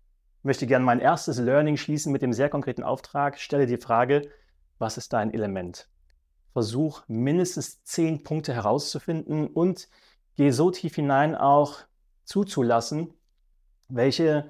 möchte 0.43 0.67
gerne 0.67 0.85
mein 0.85 0.99
erstes 0.99 1.37
Learning 1.37 1.77
schließen 1.77 2.11
mit 2.11 2.21
dem 2.21 2.33
sehr 2.33 2.49
konkreten 2.49 2.83
Auftrag. 2.83 3.39
Stelle 3.39 3.67
die 3.67 3.77
Frage, 3.77 4.29
was 4.79 4.97
ist 4.97 5.13
dein 5.13 5.33
Element? 5.33 5.90
Versuch 6.53 7.03
mindestens 7.07 7.83
zehn 7.83 8.23
Punkte 8.23 8.53
herauszufinden 8.53 9.47
und 9.47 9.87
gehe 10.35 10.53
so 10.53 10.71
tief 10.71 10.95
hinein 10.95 11.35
auch 11.35 11.79
zuzulassen, 12.23 13.13
welche 13.89 14.49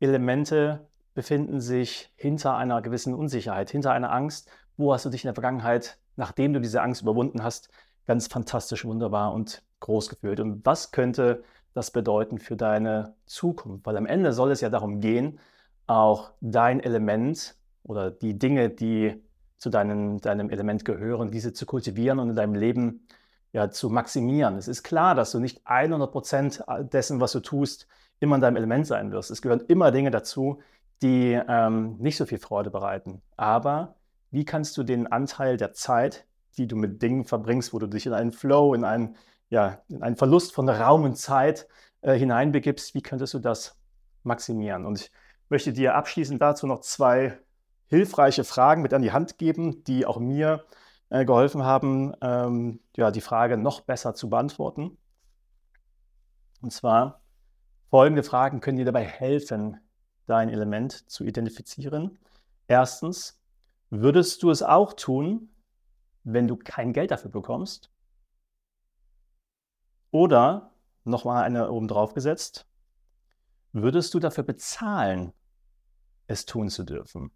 Elemente 0.00 0.88
befinden 1.14 1.60
sich 1.60 2.12
hinter 2.16 2.56
einer 2.56 2.82
gewissen 2.82 3.14
Unsicherheit, 3.14 3.70
hinter 3.70 3.92
einer 3.92 4.12
Angst. 4.12 4.48
Wo 4.76 4.92
hast 4.92 5.04
du 5.04 5.10
dich 5.10 5.24
in 5.24 5.28
der 5.28 5.34
Vergangenheit, 5.34 5.98
nachdem 6.16 6.52
du 6.52 6.60
diese 6.60 6.82
Angst 6.82 7.02
überwunden 7.02 7.42
hast, 7.42 7.68
ganz 8.06 8.26
fantastisch, 8.26 8.84
wunderbar 8.84 9.34
und 9.34 9.62
groß 9.80 10.08
gefühlt? 10.08 10.40
Und 10.40 10.64
was 10.64 10.92
könnte 10.92 11.42
das 11.74 11.90
bedeuten 11.90 12.38
für 12.38 12.56
deine 12.56 13.14
Zukunft? 13.26 13.84
Weil 13.86 13.96
am 13.96 14.06
Ende 14.06 14.32
soll 14.32 14.50
es 14.50 14.60
ja 14.60 14.70
darum 14.70 15.00
gehen, 15.00 15.38
auch 15.86 16.30
dein 16.40 16.80
Element 16.80 17.56
oder 17.82 18.10
die 18.10 18.38
Dinge, 18.38 18.70
die 18.70 19.22
zu 19.60 19.68
deinem, 19.68 20.20
deinem 20.20 20.48
Element 20.48 20.86
gehören, 20.86 21.30
diese 21.30 21.52
zu 21.52 21.66
kultivieren 21.66 22.18
und 22.18 22.30
in 22.30 22.36
deinem 22.36 22.54
Leben 22.54 23.06
ja, 23.52 23.70
zu 23.70 23.90
maximieren. 23.90 24.56
Es 24.56 24.68
ist 24.68 24.82
klar, 24.82 25.14
dass 25.14 25.32
du 25.32 25.38
nicht 25.38 25.60
100 25.66 26.10
Prozent 26.10 26.64
dessen, 26.92 27.20
was 27.20 27.32
du 27.32 27.40
tust, 27.40 27.86
immer 28.20 28.36
in 28.36 28.40
deinem 28.40 28.56
Element 28.56 28.86
sein 28.86 29.12
wirst. 29.12 29.30
Es 29.30 29.42
gehören 29.42 29.60
immer 29.68 29.90
Dinge 29.90 30.10
dazu, 30.10 30.60
die 31.02 31.38
ähm, 31.46 31.96
nicht 31.98 32.16
so 32.16 32.24
viel 32.24 32.38
Freude 32.38 32.70
bereiten. 32.70 33.20
Aber 33.36 33.96
wie 34.30 34.46
kannst 34.46 34.78
du 34.78 34.82
den 34.82 35.06
Anteil 35.06 35.58
der 35.58 35.74
Zeit, 35.74 36.26
die 36.56 36.66
du 36.66 36.76
mit 36.76 37.02
Dingen 37.02 37.24
verbringst, 37.24 37.74
wo 37.74 37.78
du 37.78 37.86
dich 37.86 38.06
in 38.06 38.14
einen 38.14 38.32
Flow, 38.32 38.72
in 38.72 38.84
einen, 38.84 39.16
ja, 39.50 39.82
in 39.88 40.02
einen 40.02 40.16
Verlust 40.16 40.54
von 40.54 40.68
Raum 40.68 41.04
und 41.04 41.16
Zeit 41.16 41.68
äh, 42.00 42.14
hineinbegibst, 42.14 42.94
wie 42.94 43.02
könntest 43.02 43.34
du 43.34 43.40
das 43.40 43.76
maximieren? 44.22 44.86
Und 44.86 45.00
ich 45.00 45.12
möchte 45.50 45.72
dir 45.74 45.96
abschließend 45.96 46.40
dazu 46.40 46.66
noch 46.66 46.80
zwei 46.80 47.38
hilfreiche 47.90 48.44
Fragen 48.44 48.82
mit 48.82 48.94
an 48.94 49.02
die 49.02 49.12
Hand 49.12 49.36
geben, 49.36 49.84
die 49.84 50.06
auch 50.06 50.18
mir 50.18 50.64
äh, 51.10 51.24
geholfen 51.24 51.64
haben, 51.64 52.14
ähm, 52.22 52.80
ja, 52.96 53.10
die 53.10 53.20
Frage 53.20 53.56
noch 53.56 53.80
besser 53.82 54.14
zu 54.14 54.30
beantworten. 54.30 54.96
Und 56.62 56.72
zwar, 56.72 57.20
folgende 57.90 58.22
Fragen 58.22 58.60
können 58.60 58.78
dir 58.78 58.84
dabei 58.84 59.04
helfen, 59.04 59.78
dein 60.26 60.48
Element 60.48 61.10
zu 61.10 61.24
identifizieren. 61.24 62.18
Erstens, 62.68 63.42
würdest 63.90 64.44
du 64.44 64.50
es 64.50 64.62
auch 64.62 64.92
tun, 64.92 65.50
wenn 66.22 66.46
du 66.46 66.56
kein 66.56 66.92
Geld 66.92 67.10
dafür 67.10 67.32
bekommst? 67.32 67.90
Oder, 70.12 70.72
nochmal 71.02 71.42
eine 71.42 71.70
oben 71.72 71.88
drauf 71.88 72.14
gesetzt, 72.14 72.68
würdest 73.72 74.14
du 74.14 74.20
dafür 74.20 74.44
bezahlen, 74.44 75.32
es 76.28 76.46
tun 76.46 76.68
zu 76.68 76.84
dürfen? 76.84 77.32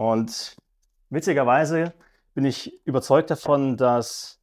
Und 0.00 0.56
witzigerweise 1.10 1.92
bin 2.32 2.46
ich 2.46 2.86
überzeugt 2.86 3.30
davon, 3.30 3.76
dass 3.76 4.40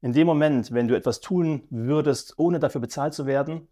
in 0.00 0.12
dem 0.12 0.28
Moment, 0.28 0.70
wenn 0.70 0.86
du 0.86 0.94
etwas 0.94 1.18
tun 1.20 1.66
würdest, 1.70 2.38
ohne 2.38 2.60
dafür 2.60 2.80
bezahlt 2.80 3.12
zu 3.12 3.26
werden, 3.26 3.66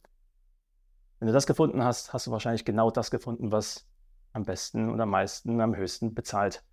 wenn 1.20 1.28
du 1.28 1.32
das 1.32 1.46
gefunden 1.46 1.84
hast, 1.84 2.12
hast 2.12 2.26
du 2.26 2.32
wahrscheinlich 2.32 2.64
genau 2.64 2.90
das 2.90 3.12
gefunden, 3.12 3.52
was 3.52 3.86
am 4.32 4.42
besten 4.42 4.90
und 4.90 5.00
am 5.00 5.10
meisten, 5.10 5.60
am 5.60 5.76
höchsten 5.76 6.16
bezahlt 6.16 6.64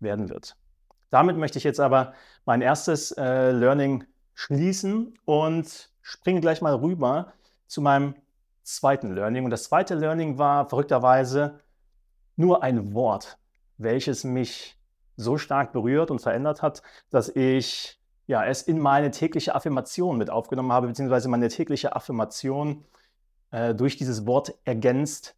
werden 0.00 0.30
wird. 0.30 0.56
Damit 1.10 1.36
möchte 1.36 1.58
ich 1.58 1.64
jetzt 1.64 1.78
aber 1.78 2.14
mein 2.46 2.62
erstes 2.62 3.12
äh, 3.12 3.50
Learning 3.50 4.04
schließen 4.32 5.18
und 5.26 5.90
springe 6.00 6.40
gleich 6.40 6.62
mal 6.62 6.76
rüber 6.76 7.34
zu 7.66 7.82
meinem 7.82 8.14
zweiten 8.62 9.14
Learning. 9.14 9.44
Und 9.44 9.50
das 9.50 9.64
zweite 9.64 9.96
Learning 9.96 10.38
war 10.38 10.66
verrückterweise 10.66 11.60
nur 12.36 12.62
ein 12.62 12.94
Wort, 12.94 13.38
welches 13.78 14.24
mich 14.24 14.78
so 15.16 15.38
stark 15.38 15.72
berührt 15.72 16.10
und 16.10 16.20
verändert 16.20 16.62
hat, 16.62 16.82
dass 17.10 17.28
ich 17.28 18.00
ja, 18.26 18.44
es 18.44 18.62
in 18.62 18.78
meine 18.78 19.10
tägliche 19.10 19.54
Affirmation 19.54 20.18
mit 20.18 20.30
aufgenommen 20.30 20.72
habe, 20.72 20.88
beziehungsweise 20.88 21.28
meine 21.28 21.48
tägliche 21.48 21.94
Affirmation 21.94 22.84
äh, 23.50 23.74
durch 23.74 23.96
dieses 23.96 24.26
Wort 24.26 24.54
ergänzt 24.64 25.36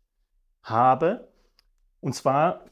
habe. 0.62 1.28
Und 2.00 2.14
zwar 2.14 2.64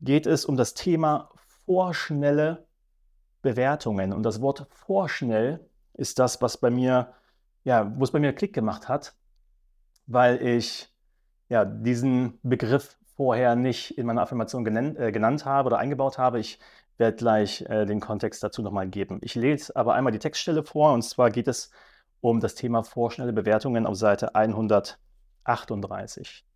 geht 0.00 0.26
es 0.26 0.44
um 0.44 0.56
das 0.56 0.74
Thema 0.74 1.30
vorschnelle 1.66 2.66
Bewertungen. 3.42 4.12
Und 4.12 4.22
das 4.22 4.40
Wort 4.40 4.66
vorschnell 4.70 5.68
ist 5.94 6.18
das, 6.18 6.40
was 6.40 6.56
bei 6.56 6.70
mir, 6.70 7.12
ja, 7.64 7.92
wo 7.98 8.04
es 8.04 8.12
bei 8.12 8.18
mir 8.18 8.32
Klick 8.32 8.54
gemacht 8.54 8.88
hat, 8.88 9.14
weil 10.06 10.40
ich 10.42 10.88
ja, 11.48 11.64
diesen 11.64 12.38
Begriff 12.42 12.96
vorher 13.20 13.54
nicht 13.54 13.98
in 13.98 14.06
meiner 14.06 14.22
Affirmation 14.22 14.64
genannt, 14.64 14.98
äh, 14.98 15.12
genannt 15.12 15.44
habe 15.44 15.66
oder 15.66 15.76
eingebaut 15.76 16.16
habe. 16.16 16.40
Ich 16.40 16.58
werde 16.96 17.18
gleich 17.18 17.60
äh, 17.68 17.84
den 17.84 18.00
Kontext 18.00 18.42
dazu 18.42 18.62
nochmal 18.62 18.88
geben. 18.88 19.18
Ich 19.20 19.34
lese 19.34 19.76
aber 19.76 19.92
einmal 19.92 20.10
die 20.10 20.18
Textstelle 20.18 20.64
vor 20.64 20.94
und 20.94 21.02
zwar 21.02 21.30
geht 21.30 21.46
es 21.46 21.70
um 22.22 22.40
das 22.40 22.54
Thema 22.54 22.82
vorschnelle 22.82 23.34
Bewertungen 23.34 23.84
auf 23.84 23.96
Seite 23.96 24.34
138. 24.34 26.46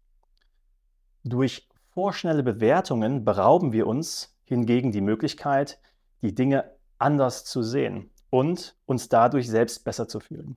Durch 1.23 1.69
vorschnelle 1.93 2.43
Bewertungen 2.43 3.27
berauben 3.27 3.75
wir 3.75 3.87
uns 3.87 4.35
hingegen 4.45 4.91
die 4.91 5.03
Möglichkeit, 5.03 5.79
die 6.23 6.35
Dinge 6.35 6.71
anders 6.97 7.45
zu 7.45 7.63
sehen 7.63 8.11
und 8.31 8.75
uns 8.87 9.11
dadurch 9.11 9.51
selbst 9.51 9.85
besser 9.85 10.09
zu 10.09 10.19
fühlen. 10.19 10.57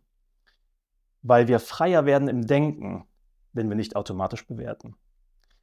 Weil 1.21 1.49
wir 1.49 1.59
freier 1.59 2.05
werden 2.05 2.29
im 2.29 2.47
Denken, 2.47 3.05
wenn 3.51 3.67
wir 3.67 3.75
nicht 3.75 3.97
automatisch 3.97 4.47
bewerten. 4.47 4.95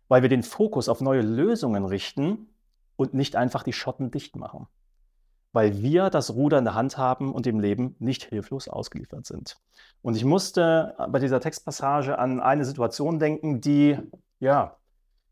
Weil 0.08 0.22
wir 0.22 0.28
den 0.28 0.42
Fokus 0.42 0.88
auf 0.88 1.00
neue 1.00 1.22
Lösungen 1.22 1.84
richten 1.84 2.48
und 2.96 3.14
nicht 3.14 3.36
einfach 3.36 3.62
die 3.62 3.72
Schotten 3.72 4.10
dicht 4.10 4.36
machen 4.36 4.68
weil 5.54 5.80
wir 5.80 6.10
das 6.10 6.34
Ruder 6.34 6.58
in 6.58 6.64
der 6.64 6.74
Hand 6.74 6.98
haben 6.98 7.32
und 7.32 7.46
im 7.46 7.60
Leben 7.60 7.94
nicht 8.00 8.24
hilflos 8.24 8.66
ausgeliefert 8.66 9.24
sind. 9.24 9.56
Und 10.02 10.16
ich 10.16 10.24
musste 10.24 10.96
bei 11.08 11.20
dieser 11.20 11.40
Textpassage 11.40 12.18
an 12.18 12.40
eine 12.40 12.64
Situation 12.64 13.20
denken, 13.20 13.60
die 13.60 13.96
ja, 14.40 14.76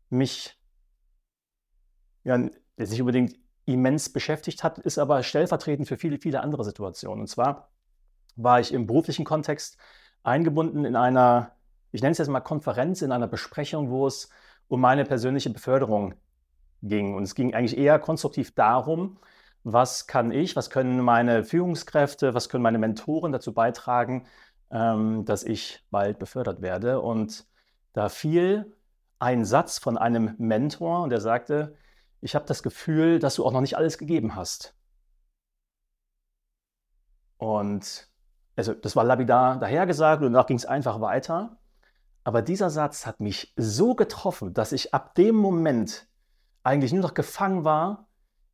mich 0.09 0.57
ja, 2.23 2.37
jetzt 2.77 2.91
nicht 2.91 3.01
unbedingt 3.01 3.35
immens 3.65 4.13
beschäftigt 4.13 4.63
hat, 4.63 4.79
ist 4.79 4.97
aber 4.97 5.23
stellvertretend 5.23 5.89
für 5.89 5.97
viele, 5.97 6.17
viele 6.17 6.39
andere 6.39 6.63
Situationen. 6.63 7.19
Und 7.19 7.27
zwar 7.27 7.69
war 8.37 8.61
ich 8.61 8.73
im 8.73 8.87
beruflichen 8.87 9.25
Kontext 9.25 9.77
eingebunden 10.23 10.85
in 10.85 10.95
einer, 10.95 11.51
ich 11.91 12.01
nenne 12.01 12.13
es 12.13 12.17
jetzt 12.17 12.29
mal 12.29 12.39
Konferenz, 12.39 13.01
in 13.01 13.11
einer 13.11 13.27
Besprechung, 13.27 13.89
wo 13.89 14.07
es 14.07 14.29
um 14.67 14.81
meine 14.81 15.05
persönliche 15.05 15.49
Beförderung 15.49 16.15
ging. 16.81 17.15
Und 17.15 17.23
es 17.23 17.35
ging 17.35 17.53
eigentlich 17.53 17.77
eher 17.77 17.99
konstruktiv 17.99 18.53
darum, 18.53 19.17
was 19.63 20.07
kann 20.07 20.31
ich, 20.31 20.55
was 20.55 20.69
können 20.69 20.99
meine 21.01 21.43
Führungskräfte, 21.43 22.33
was 22.33 22.49
können 22.49 22.63
meine 22.63 22.79
Mentoren 22.79 23.31
dazu 23.31 23.53
beitragen, 23.53 24.25
ähm, 24.71 25.25
dass 25.25 25.43
ich 25.43 25.83
bald 25.91 26.19
befördert 26.19 26.61
werde. 26.61 27.01
Und 27.01 27.45
da 27.93 28.09
fiel 28.09 28.75
ein 29.19 29.45
Satz 29.45 29.79
von 29.79 29.97
einem 29.97 30.35
Mentor 30.37 31.03
und 31.03 31.09
der 31.09 31.21
sagte, 31.21 31.75
ich 32.21 32.35
habe 32.35 32.45
das 32.45 32.63
Gefühl, 32.63 33.19
dass 33.19 33.35
du 33.35 33.45
auch 33.45 33.51
noch 33.51 33.61
nicht 33.61 33.77
alles 33.77 33.97
gegeben 33.97 34.35
hast. 34.35 34.75
Und 37.37 38.07
also 38.55 38.73
das 38.73 38.95
war 38.95 39.03
lapidar 39.03 39.59
dahergesagt 39.59 40.21
und 40.23 40.33
danach 40.33 40.47
ging 40.47 40.57
es 40.57 40.65
einfach 40.65 41.01
weiter. 41.01 41.57
Aber 42.23 42.41
dieser 42.41 42.69
Satz 42.69 43.05
hat 43.05 43.19
mich 43.19 43.53
so 43.57 43.95
getroffen, 43.95 44.53
dass 44.53 44.71
ich 44.71 44.93
ab 44.93 45.15
dem 45.15 45.35
Moment 45.35 46.07
eigentlich 46.63 46.93
nur 46.93 47.01
noch 47.01 47.13
gefangen 47.13 47.65
war 47.65 48.07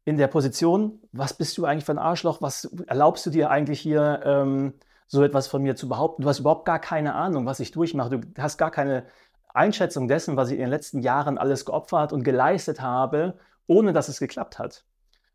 in 0.06 0.18
der 0.18 0.28
Position, 0.28 1.00
was 1.12 1.36
bist 1.36 1.58
du 1.58 1.66
eigentlich 1.66 1.86
für 1.86 1.92
ein 1.92 2.00
Arschloch, 2.00 2.42
was 2.42 2.66
erlaubst 2.88 3.26
du 3.26 3.30
dir 3.30 3.52
eigentlich 3.52 3.80
hier 3.80 4.22
ähm, 4.26 4.74
so 5.08 5.24
etwas 5.24 5.48
von 5.48 5.62
mir 5.62 5.76
zu 5.76 5.88
behaupten? 5.88 6.24
Du 6.24 6.30
hast 6.30 6.40
überhaupt 6.40 6.66
gar 6.66 6.80
keine 6.80 7.14
Ahnung, 7.14 7.46
was 7.46 7.60
ich 7.60 7.72
durchmache. 7.72 8.20
Du 8.20 8.42
hast 8.42 8.58
gar 8.58 8.72
keine 8.72 9.06
Einschätzung 9.54 10.08
dessen, 10.08 10.36
was 10.36 10.50
ich 10.50 10.56
in 10.56 10.62
den 10.62 10.70
letzten 10.70 11.02
Jahren 11.02 11.38
alles 11.38 11.66
geopfert 11.66 12.12
und 12.12 12.24
geleistet 12.24 12.82
habe, 12.82 13.38
ohne 13.68 13.94
dass 13.94 14.10
es 14.10 14.20
geklappt 14.20 14.58
hat. 14.58 14.86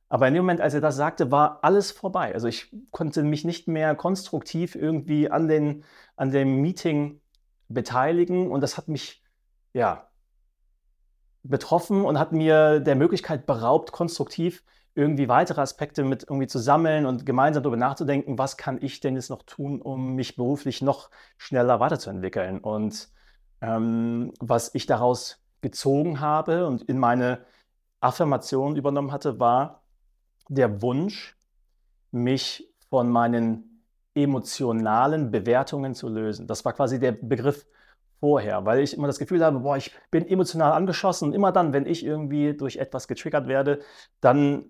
Aber 0.09 0.29
in 0.29 0.35
dem 0.35 0.45
Moment, 0.45 0.61
als 0.61 0.75
er 0.75 0.81
das 0.81 0.97
sagte, 0.97 1.31
war 1.31 1.61
alles 1.62 1.91
vorbei. 1.91 2.35
Also 2.35 2.49
ich 2.49 2.75
konnte 2.91 3.23
mich 3.23 3.45
nicht 3.45 3.69
mehr 3.69 3.95
konstruktiv 3.95 4.75
irgendwie 4.75 5.31
an, 5.31 5.49
den, 5.49 5.85
an 6.17 6.31
dem 6.31 6.61
Meeting 6.61 7.21
beteiligen 7.68 8.50
und 8.50 8.61
das 8.61 8.76
hat 8.76 8.88
mich 8.88 9.23
ja 9.73 10.09
betroffen 11.42 12.04
und 12.04 12.18
hat 12.18 12.33
mir 12.33 12.80
der 12.80 12.97
Möglichkeit 12.97 13.47
beraubt, 13.47 13.92
konstruktiv 13.92 14.64
irgendwie 14.94 15.28
weitere 15.28 15.61
Aspekte 15.61 16.04
mit 16.04 16.23
irgendwie 16.23 16.47
zu 16.47 16.59
sammeln 16.59 17.04
und 17.04 17.26
gemeinsam 17.26 17.62
darüber 17.62 17.76
nachzudenken, 17.76 18.38
was 18.38 18.56
kann 18.56 18.78
ich 18.80 19.00
denn 19.00 19.16
jetzt 19.16 19.28
noch 19.28 19.42
tun, 19.42 19.83
um 19.83 20.14
mich 20.14 20.37
beruflich 20.37 20.83
noch 20.83 21.11
schneller 21.37 21.80
weiterzuentwickeln. 21.80 22.61
Und 22.61 23.09
ähm, 23.61 24.33
was 24.40 24.75
ich 24.75 24.87
daraus 24.87 25.42
gezogen 25.62 26.21
habe 26.21 26.66
und 26.66 26.83
in 26.83 26.99
meine 26.99 27.44
Affirmation 28.00 28.76
übernommen 28.76 29.11
hatte, 29.11 29.40
war 29.40 29.83
der 30.49 30.80
Wunsch, 30.83 31.37
mich 32.12 32.73
von 32.88 33.11
meinen 33.11 33.74
emotionalen 34.14 35.30
Bewertungen 35.30 35.94
zu 35.94 36.09
lösen. 36.09 36.47
Das 36.47 36.64
war 36.64 36.73
quasi 36.73 37.00
der 37.00 37.12
Begriff 37.12 37.66
vorher, 38.21 38.64
weil 38.64 38.80
ich 38.80 38.97
immer 38.97 39.06
das 39.06 39.18
Gefühl 39.18 39.44
habe, 39.44 39.61
boah, 39.61 39.76
ich 39.76 39.94
bin 40.11 40.26
emotional 40.26 40.73
angeschossen 40.73 41.28
und 41.28 41.35
immer 41.35 41.52
dann, 41.52 41.73
wenn 41.73 41.87
ich 41.87 42.04
irgendwie 42.04 42.54
durch 42.56 42.76
etwas 42.76 43.09
getriggert 43.09 43.49
werde, 43.49 43.80
dann 44.21 44.66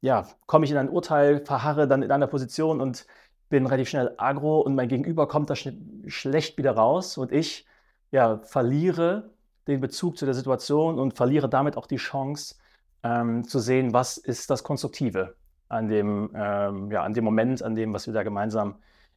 ja, 0.00 0.26
komme 0.46 0.64
ich 0.64 0.70
in 0.70 0.76
ein 0.76 0.88
Urteil, 0.90 1.44
verharre 1.44 1.88
dann 1.88 2.02
in 2.02 2.10
einer 2.10 2.26
Position 2.26 2.80
und 2.80 3.06
bin 3.48 3.66
relativ 3.66 3.88
schnell 3.88 4.14
agro 4.16 4.60
und 4.60 4.74
mein 4.74 4.88
Gegenüber 4.88 5.28
kommt 5.28 5.50
da 5.50 5.56
sch 5.56 5.68
schlecht 6.06 6.58
wieder 6.58 6.72
raus 6.72 7.18
und 7.18 7.32
ich 7.32 7.66
ja, 8.10 8.38
verliere 8.38 9.30
den 9.66 9.80
Bezug 9.80 10.18
zu 10.18 10.24
der 10.24 10.34
Situation 10.34 10.98
und 10.98 11.16
verliere 11.16 11.48
damit 11.48 11.76
auch 11.76 11.86
die 11.86 11.96
Chance 11.96 12.56
ähm, 13.02 13.44
zu 13.44 13.58
sehen, 13.58 13.92
was 13.92 14.16
ist 14.18 14.50
das 14.50 14.62
Konstruktive 14.62 15.36
an 15.74 15.88
dem, 15.88 16.30
ähm, 16.34 16.90
ja, 16.90 17.02
an 17.02 17.12
dem 17.14 17.24
Moment, 17.24 17.62
an 17.62 17.74
dem, 17.74 17.92
was 17.92 18.06
wir 18.06 18.14
da 18.14 18.22
gemeinsam 18.22 18.76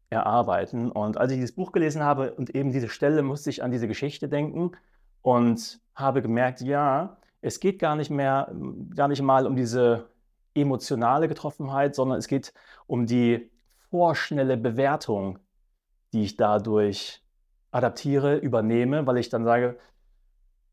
erarbeiten. 0.09 0.91
Und 0.91 1.17
als 1.17 1.31
ich 1.31 1.37
dieses 1.37 1.55
Buch 1.55 1.71
gelesen 1.71 2.03
habe 2.03 2.33
und 2.33 2.55
eben 2.55 2.71
diese 2.71 2.89
Stelle, 2.89 3.21
musste 3.21 3.49
ich 3.49 3.63
an 3.63 3.71
diese 3.71 3.87
Geschichte 3.87 4.27
denken 4.27 4.71
und 5.21 5.79
habe 5.95 6.21
gemerkt, 6.21 6.61
ja, 6.61 7.17
es 7.41 7.59
geht 7.59 7.79
gar 7.79 7.95
nicht 7.95 8.09
mehr, 8.09 8.51
gar 8.95 9.07
nicht 9.07 9.21
mal 9.21 9.45
um 9.45 9.55
diese 9.55 10.09
emotionale 10.55 11.27
Getroffenheit, 11.27 11.93
sondern 11.95 12.17
es 12.17 12.27
geht 12.27 12.53
um 12.87 13.05
die 13.05 13.51
vorschnelle 13.91 14.57
Bewertung, 14.57 15.39
die 16.13 16.23
ich 16.23 16.37
dadurch 16.37 17.21
adaptiere, 17.71 18.37
übernehme, 18.37 19.05
weil 19.05 19.17
ich 19.17 19.29
dann 19.29 19.43
sage, 19.43 19.77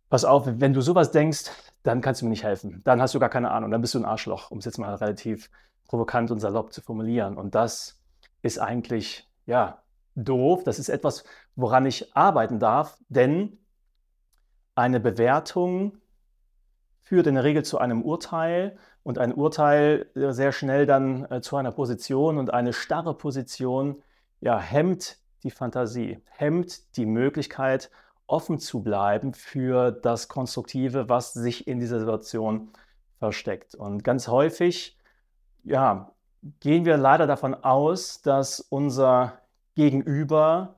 pass 0.09 0.25
auf, 0.25 0.45
wenn 0.47 0.73
du 0.73 0.81
sowas 0.81 1.11
denkst, 1.11 1.51
dann 1.83 2.01
kannst 2.01 2.23
du 2.23 2.27
mir 2.27 2.31
nicht 2.31 2.45
helfen. 2.45 2.81
Dann 2.85 3.03
hast 3.03 3.15
du 3.15 3.19
gar 3.19 3.29
keine 3.29 3.51
Ahnung, 3.51 3.71
dann 3.71 3.81
bist 3.81 3.95
du 3.95 3.99
ein 3.99 4.05
Arschloch, 4.05 4.51
um 4.51 4.59
es 4.59 4.65
jetzt 4.65 4.79
mal 4.79 4.95
relativ 4.95 5.51
provokant 5.87 6.31
und 6.31 6.41
salopp 6.41 6.73
zu 6.73 6.81
formulieren. 6.81 7.37
Und 7.37 7.55
das 7.55 8.01
ist 8.43 8.59
eigentlich, 8.59 9.29
ja, 9.47 9.83
doof. 10.15 10.65
Das 10.65 10.79
ist 10.79 10.89
etwas, 10.89 11.25
woran 11.57 11.87
ich 11.87 12.17
arbeiten 12.17 12.59
darf, 12.59 12.99
denn 13.09 13.59
eine 14.75 15.01
Bewertung 15.01 15.99
führt 17.03 17.27
in 17.27 17.35
der 17.35 17.45
Regel 17.45 17.65
zu 17.65 17.79
einem 17.79 18.03
Urteil 18.03 18.79
und 19.03 19.19
ein 19.19 19.35
Urteil 19.35 20.11
äh, 20.15 20.33
sehr 20.33 20.53
schnell 20.53 20.87
dann 20.87 21.31
äh, 21.31 21.41
zu 21.43 21.57
einer 21.57 21.73
Position 21.73 22.39
und 22.39 22.53
eine 22.53 22.73
starre 22.73 23.15
Position 23.15 24.03
ja, 24.41 24.59
hemmt 24.59 25.19
die 25.43 25.51
Fantasie, 25.51 26.19
hemmt 26.31 26.97
die 26.97 27.07
Möglichkeit, 27.07 27.91
offen 28.27 28.59
zu 28.59 28.83
bleiben 28.83 29.35
für 29.35 29.93
das 29.93 30.29
Konstruktive, 30.29 31.11
was 31.11 31.35
sich 31.35 31.67
in 31.69 31.79
dieser 31.79 32.01
Situation 32.01 32.71
versteckt. 33.19 33.75
Und 33.75 34.03
ganz 34.03 34.29
häufig 34.29 34.97
ja, 35.65 36.13
gehen 36.61 36.85
wir 36.85 36.97
leider 36.97 37.27
davon 37.27 37.55
aus, 37.55 38.23
dass 38.23 38.61
unser 38.61 39.41
Gegenüber 39.75 40.77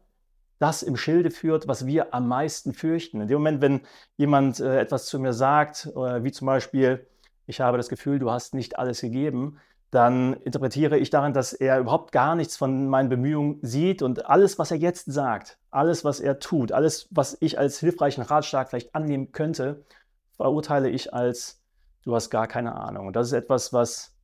das 0.58 0.82
im 0.82 0.96
Schilde 0.96 1.30
führt, 1.30 1.68
was 1.68 1.86
wir 1.86 2.14
am 2.14 2.28
meisten 2.28 2.72
fürchten. 2.72 3.20
In 3.20 3.28
dem 3.28 3.38
Moment, 3.38 3.60
wenn 3.60 3.80
jemand 4.16 4.60
äh, 4.60 4.80
etwas 4.80 5.06
zu 5.06 5.18
mir 5.18 5.32
sagt, 5.32 5.86
äh, 5.94 6.24
wie 6.24 6.32
zum 6.32 6.46
Beispiel, 6.46 7.06
ich 7.46 7.60
habe 7.60 7.76
das 7.76 7.88
Gefühl, 7.88 8.18
du 8.18 8.30
hast 8.30 8.54
nicht 8.54 8.78
alles 8.78 9.02
gegeben, 9.02 9.58
dann 9.90 10.34
interpretiere 10.34 10.98
ich 10.98 11.10
darin, 11.10 11.32
dass 11.32 11.52
er 11.52 11.78
überhaupt 11.78 12.10
gar 12.10 12.34
nichts 12.34 12.56
von 12.56 12.88
meinen 12.88 13.08
Bemühungen 13.08 13.58
sieht 13.62 14.02
und 14.02 14.26
alles, 14.26 14.58
was 14.58 14.70
er 14.70 14.78
jetzt 14.78 15.12
sagt, 15.12 15.58
alles, 15.70 16.04
was 16.04 16.20
er 16.20 16.38
tut, 16.38 16.72
alles, 16.72 17.06
was 17.10 17.36
ich 17.40 17.58
als 17.58 17.78
hilfreichen 17.78 18.22
Ratschlag 18.22 18.68
vielleicht 18.68 18.94
annehmen 18.94 19.32
könnte, 19.32 19.84
verurteile 20.32 20.88
ich 20.88 21.14
als, 21.14 21.60
du 22.02 22.14
hast 22.14 22.30
gar 22.30 22.46
keine 22.48 22.74
Ahnung. 22.74 23.08
Und 23.08 23.16
das 23.16 23.28
ist 23.28 23.32
etwas, 23.32 23.72
was 23.72 24.15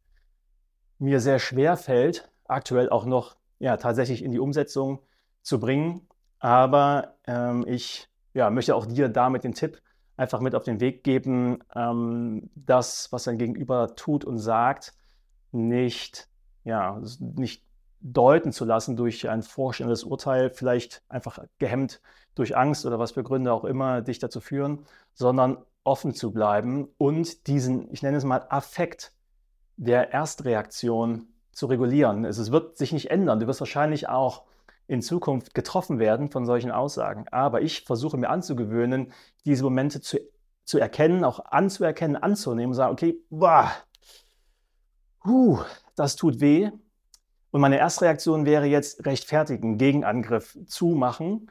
mir 1.02 1.20
sehr 1.20 1.38
schwer 1.38 1.76
fällt, 1.76 2.30
aktuell 2.44 2.88
auch 2.88 3.04
noch 3.04 3.36
ja, 3.58 3.76
tatsächlich 3.76 4.22
in 4.22 4.32
die 4.32 4.38
Umsetzung 4.38 5.00
zu 5.42 5.58
bringen. 5.58 6.06
Aber 6.38 7.16
ähm, 7.26 7.64
ich 7.66 8.08
ja, 8.34 8.50
möchte 8.50 8.74
auch 8.74 8.86
dir 8.86 9.08
damit 9.08 9.44
den 9.44 9.54
Tipp 9.54 9.80
einfach 10.16 10.40
mit 10.40 10.54
auf 10.54 10.64
den 10.64 10.80
Weg 10.80 11.04
geben, 11.04 11.58
ähm, 11.74 12.50
das, 12.54 13.10
was 13.10 13.24
dein 13.24 13.38
Gegenüber 13.38 13.94
tut 13.96 14.24
und 14.24 14.38
sagt, 14.38 14.94
nicht, 15.50 16.28
ja, 16.64 17.00
nicht 17.18 17.64
deuten 18.00 18.52
zu 18.52 18.64
lassen 18.64 18.96
durch 18.96 19.28
ein 19.28 19.42
vorstellendes 19.42 20.04
Urteil, 20.04 20.50
vielleicht 20.50 21.02
einfach 21.08 21.44
gehemmt 21.58 22.00
durch 22.34 22.56
Angst 22.56 22.86
oder 22.86 22.98
was 22.98 23.12
für 23.12 23.22
Gründe 23.22 23.52
auch 23.52 23.64
immer 23.64 24.02
dich 24.02 24.18
dazu 24.18 24.40
führen, 24.40 24.86
sondern 25.14 25.58
offen 25.84 26.14
zu 26.14 26.32
bleiben 26.32 26.88
und 26.98 27.46
diesen, 27.48 27.92
ich 27.92 28.02
nenne 28.02 28.16
es 28.16 28.24
mal, 28.24 28.46
Affekt 28.48 29.12
der 29.76 30.12
Erstreaktion 30.12 31.28
zu 31.52 31.66
regulieren. 31.66 32.24
Es 32.24 32.50
wird 32.50 32.78
sich 32.78 32.92
nicht 32.92 33.11
ändern. 33.11 33.40
Du 33.40 33.46
wirst 33.46 33.61
wahrscheinlich 33.61 34.08
auch 34.08 34.44
in 34.87 35.02
Zukunft 35.02 35.54
getroffen 35.54 35.98
werden 35.98 36.30
von 36.30 36.44
solchen 36.44 36.70
Aussagen. 36.70 37.26
Aber 37.30 37.62
ich 37.62 37.82
versuche 37.82 38.16
mir 38.16 38.30
anzugewöhnen, 38.30 39.12
diese 39.44 39.64
Momente 39.64 40.00
zu, 40.00 40.18
zu 40.64 40.78
erkennen, 40.78 41.24
auch 41.24 41.44
anzuerkennen, 41.46 42.16
anzunehmen 42.16 42.70
und 42.70 42.76
sagen, 42.76 42.92
okay, 42.92 43.16
boah, 43.30 43.70
huh, 45.24 45.61
das 45.94 46.16
tut 46.16 46.40
weh. 46.40 46.70
Und 47.50 47.61
meine 47.61 47.78
Erstreaktion 47.78 48.46
wäre 48.46 48.66
jetzt 48.66 49.04
rechtfertigen, 49.04 49.76
Gegenangriff 49.76 50.58
zu 50.66 50.88
machen, 50.88 51.50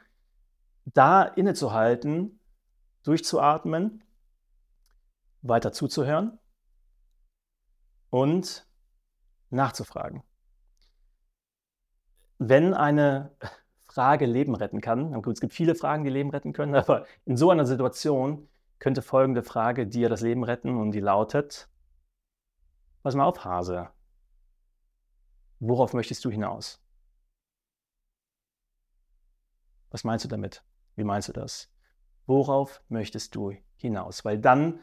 da 0.84 1.22
innezuhalten, 1.22 2.40
durchzuatmen, 3.04 4.02
weiter 5.42 5.72
zuzuhören 5.72 6.38
und 8.12 8.66
nachzufragen. 9.48 10.22
Wenn 12.38 12.74
eine 12.74 13.34
Frage 13.84 14.26
Leben 14.26 14.54
retten 14.54 14.82
kann, 14.82 15.14
es 15.14 15.40
gibt 15.40 15.54
viele 15.54 15.74
Fragen, 15.74 16.04
die 16.04 16.10
Leben 16.10 16.30
retten 16.30 16.52
können, 16.52 16.74
aber 16.76 17.06
in 17.24 17.36
so 17.38 17.50
einer 17.50 17.64
Situation 17.64 18.48
könnte 18.78 19.00
folgende 19.00 19.42
Frage 19.42 19.86
dir 19.86 20.10
das 20.10 20.20
Leben 20.20 20.44
retten 20.44 20.76
und 20.76 20.92
die 20.92 21.00
lautet, 21.00 21.68
Pass 23.02 23.14
mal 23.16 23.24
auf, 23.24 23.44
Hase. 23.44 23.88
Worauf 25.58 25.92
möchtest 25.92 26.24
du 26.24 26.30
hinaus? 26.30 26.80
Was 29.90 30.04
meinst 30.04 30.24
du 30.24 30.28
damit? 30.28 30.62
Wie 30.96 31.04
meinst 31.04 31.28
du 31.28 31.32
das? 31.32 31.72
Worauf 32.26 32.82
möchtest 32.88 33.34
du 33.34 33.56
hinaus? 33.74 34.24
Weil 34.24 34.38
dann 34.38 34.80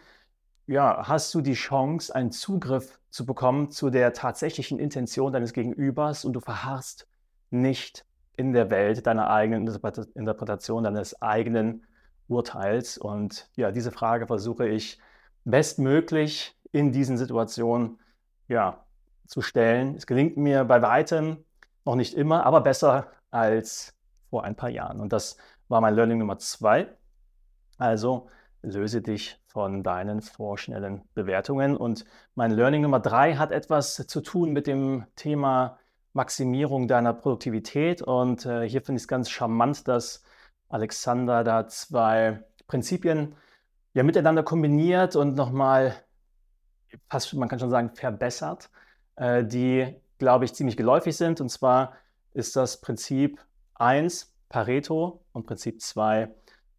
ja, 0.69 1.07
hast 1.07 1.33
du 1.33 1.41
die 1.41 1.55
Chance, 1.55 2.13
einen 2.13 2.31
Zugriff 2.31 2.99
zu 3.09 3.25
bekommen 3.25 3.71
zu 3.71 3.89
der 3.89 4.13
tatsächlichen 4.13 4.77
Intention 4.77 5.33
deines 5.33 5.53
Gegenübers 5.53 6.25
und 6.25 6.33
du 6.33 6.41
verharrst 6.41 7.07
nicht 7.49 8.05
in 8.37 8.53
der 8.53 8.69
Welt 8.69 9.07
deiner 9.07 9.31
eigenen 9.31 9.67
Interpretation, 10.13 10.83
deines 10.83 11.19
eigenen 11.23 11.87
Urteils. 12.27 12.99
Und 12.99 13.49
ja, 13.55 13.71
diese 13.71 13.91
Frage 13.91 14.27
versuche 14.27 14.67
ich 14.67 14.99
bestmöglich 15.43 16.55
in 16.71 16.91
diesen 16.91 17.17
Situationen 17.17 17.99
ja, 18.47 18.85
zu 19.25 19.41
stellen. 19.41 19.95
Es 19.95 20.05
gelingt 20.05 20.37
mir 20.37 20.65
bei 20.65 20.83
weitem 20.83 21.43
noch 21.83 21.95
nicht 21.95 22.13
immer, 22.13 22.45
aber 22.45 22.61
besser 22.61 23.07
als 23.31 23.95
vor 24.29 24.43
ein 24.43 24.55
paar 24.55 24.69
Jahren. 24.69 24.99
Und 24.99 25.13
das 25.13 25.35
war 25.67 25.81
mein 25.81 25.95
Learning 25.95 26.19
Nummer 26.19 26.37
zwei. 26.37 26.89
Also 27.79 28.29
löse 28.61 29.01
dich 29.01 29.39
von 29.45 29.83
deinen 29.83 30.21
vorschnellen 30.21 31.03
Bewertungen. 31.13 31.77
Und 31.77 32.05
mein 32.35 32.51
Learning 32.51 32.81
Nummer 32.81 32.99
drei 32.99 33.35
hat 33.35 33.51
etwas 33.51 33.95
zu 33.95 34.21
tun 34.21 34.51
mit 34.51 34.67
dem 34.67 35.05
Thema 35.15 35.79
Maximierung 36.13 36.87
deiner 36.87 37.13
Produktivität. 37.13 38.01
Und 38.01 38.45
äh, 38.45 38.67
hier 38.67 38.81
finde 38.81 38.97
ich 38.97 39.03
es 39.03 39.07
ganz 39.07 39.29
charmant, 39.29 39.87
dass 39.87 40.23
Alexander 40.67 41.43
da 41.43 41.67
zwei 41.67 42.43
Prinzipien 42.67 43.35
ja 43.93 44.03
miteinander 44.03 44.43
kombiniert 44.43 45.15
und 45.15 45.35
nochmal 45.35 45.95
fast, 47.09 47.33
man 47.33 47.49
kann 47.49 47.59
schon 47.59 47.69
sagen, 47.69 47.91
verbessert, 47.95 48.69
äh, 49.15 49.43
die, 49.43 49.95
glaube 50.17 50.45
ich, 50.45 50.53
ziemlich 50.53 50.77
geläufig 50.77 51.15
sind. 51.17 51.41
Und 51.41 51.49
zwar 51.49 51.93
ist 52.33 52.55
das 52.55 52.81
Prinzip 52.81 53.39
1 53.75 54.35
Pareto 54.49 55.23
und 55.31 55.45
Prinzip 55.45 55.81
2 55.81 56.29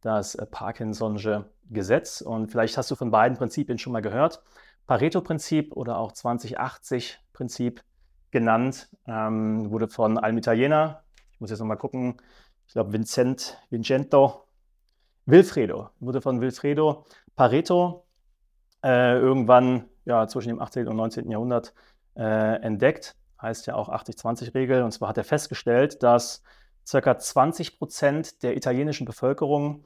das 0.01 0.35
äh, 0.35 0.47
Parkinson'sche 0.47 1.45
Gesetz. 1.71 2.21
Und 2.21 2.49
vielleicht 2.49 2.77
hast 2.77 2.91
du 2.91 2.97
von 2.97 3.11
beiden 3.11 3.37
Prinzipien 3.37 3.79
schon 3.79 3.93
mal 3.93 4.03
gehört. 4.03 4.43
Pareto-Prinzip 4.87 5.77
oder 5.77 5.99
auch 5.99 6.13
2080-Prinzip 6.13 7.81
genannt, 8.31 8.89
ähm, 9.07 9.71
wurde 9.71 9.89
von 9.89 10.19
einem 10.19 10.39
Italiener, 10.39 11.03
ich 11.33 11.41
muss 11.41 11.51
jetzt 11.51 11.61
nochmal 11.61 11.77
gucken, 11.77 12.17
ich 12.67 12.73
glaube 12.73 12.93
Vincent, 12.93 13.59
Vincento, 13.71 14.45
Wilfredo, 15.27 15.91
wurde 16.01 16.21
von 16.21 16.41
Wilfredo 16.41 17.05
Pareto 17.37 18.05
äh, 18.85 19.19
irgendwann 19.19 19.85
ja, 20.05 20.27
zwischen 20.27 20.49
dem 20.49 20.61
18. 20.61 20.89
und 20.89 20.97
19. 20.97 21.31
Jahrhundert 21.31 21.75
äh, 22.17 22.61
entdeckt, 22.63 23.17
heißt 23.41 23.67
ja 23.67 23.75
auch 23.75 23.89
80-20-Regel. 23.89 24.83
Und 24.83 24.93
zwar 24.93 25.09
hat 25.09 25.19
er 25.19 25.25
festgestellt, 25.25 26.03
dass 26.03 26.43
ca. 26.91 27.19
20 27.19 27.79
Prozent 27.79 28.43
der 28.43 28.57
italienischen 28.57 29.05
Bevölkerung 29.05 29.85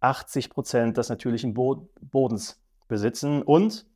80 0.00 0.50
Prozent 0.50 0.96
des 0.96 1.08
natürlichen 1.08 1.54
Bo 1.54 1.88
Bodens 2.00 2.60
besitzen 2.88 3.42
und 3.42 3.86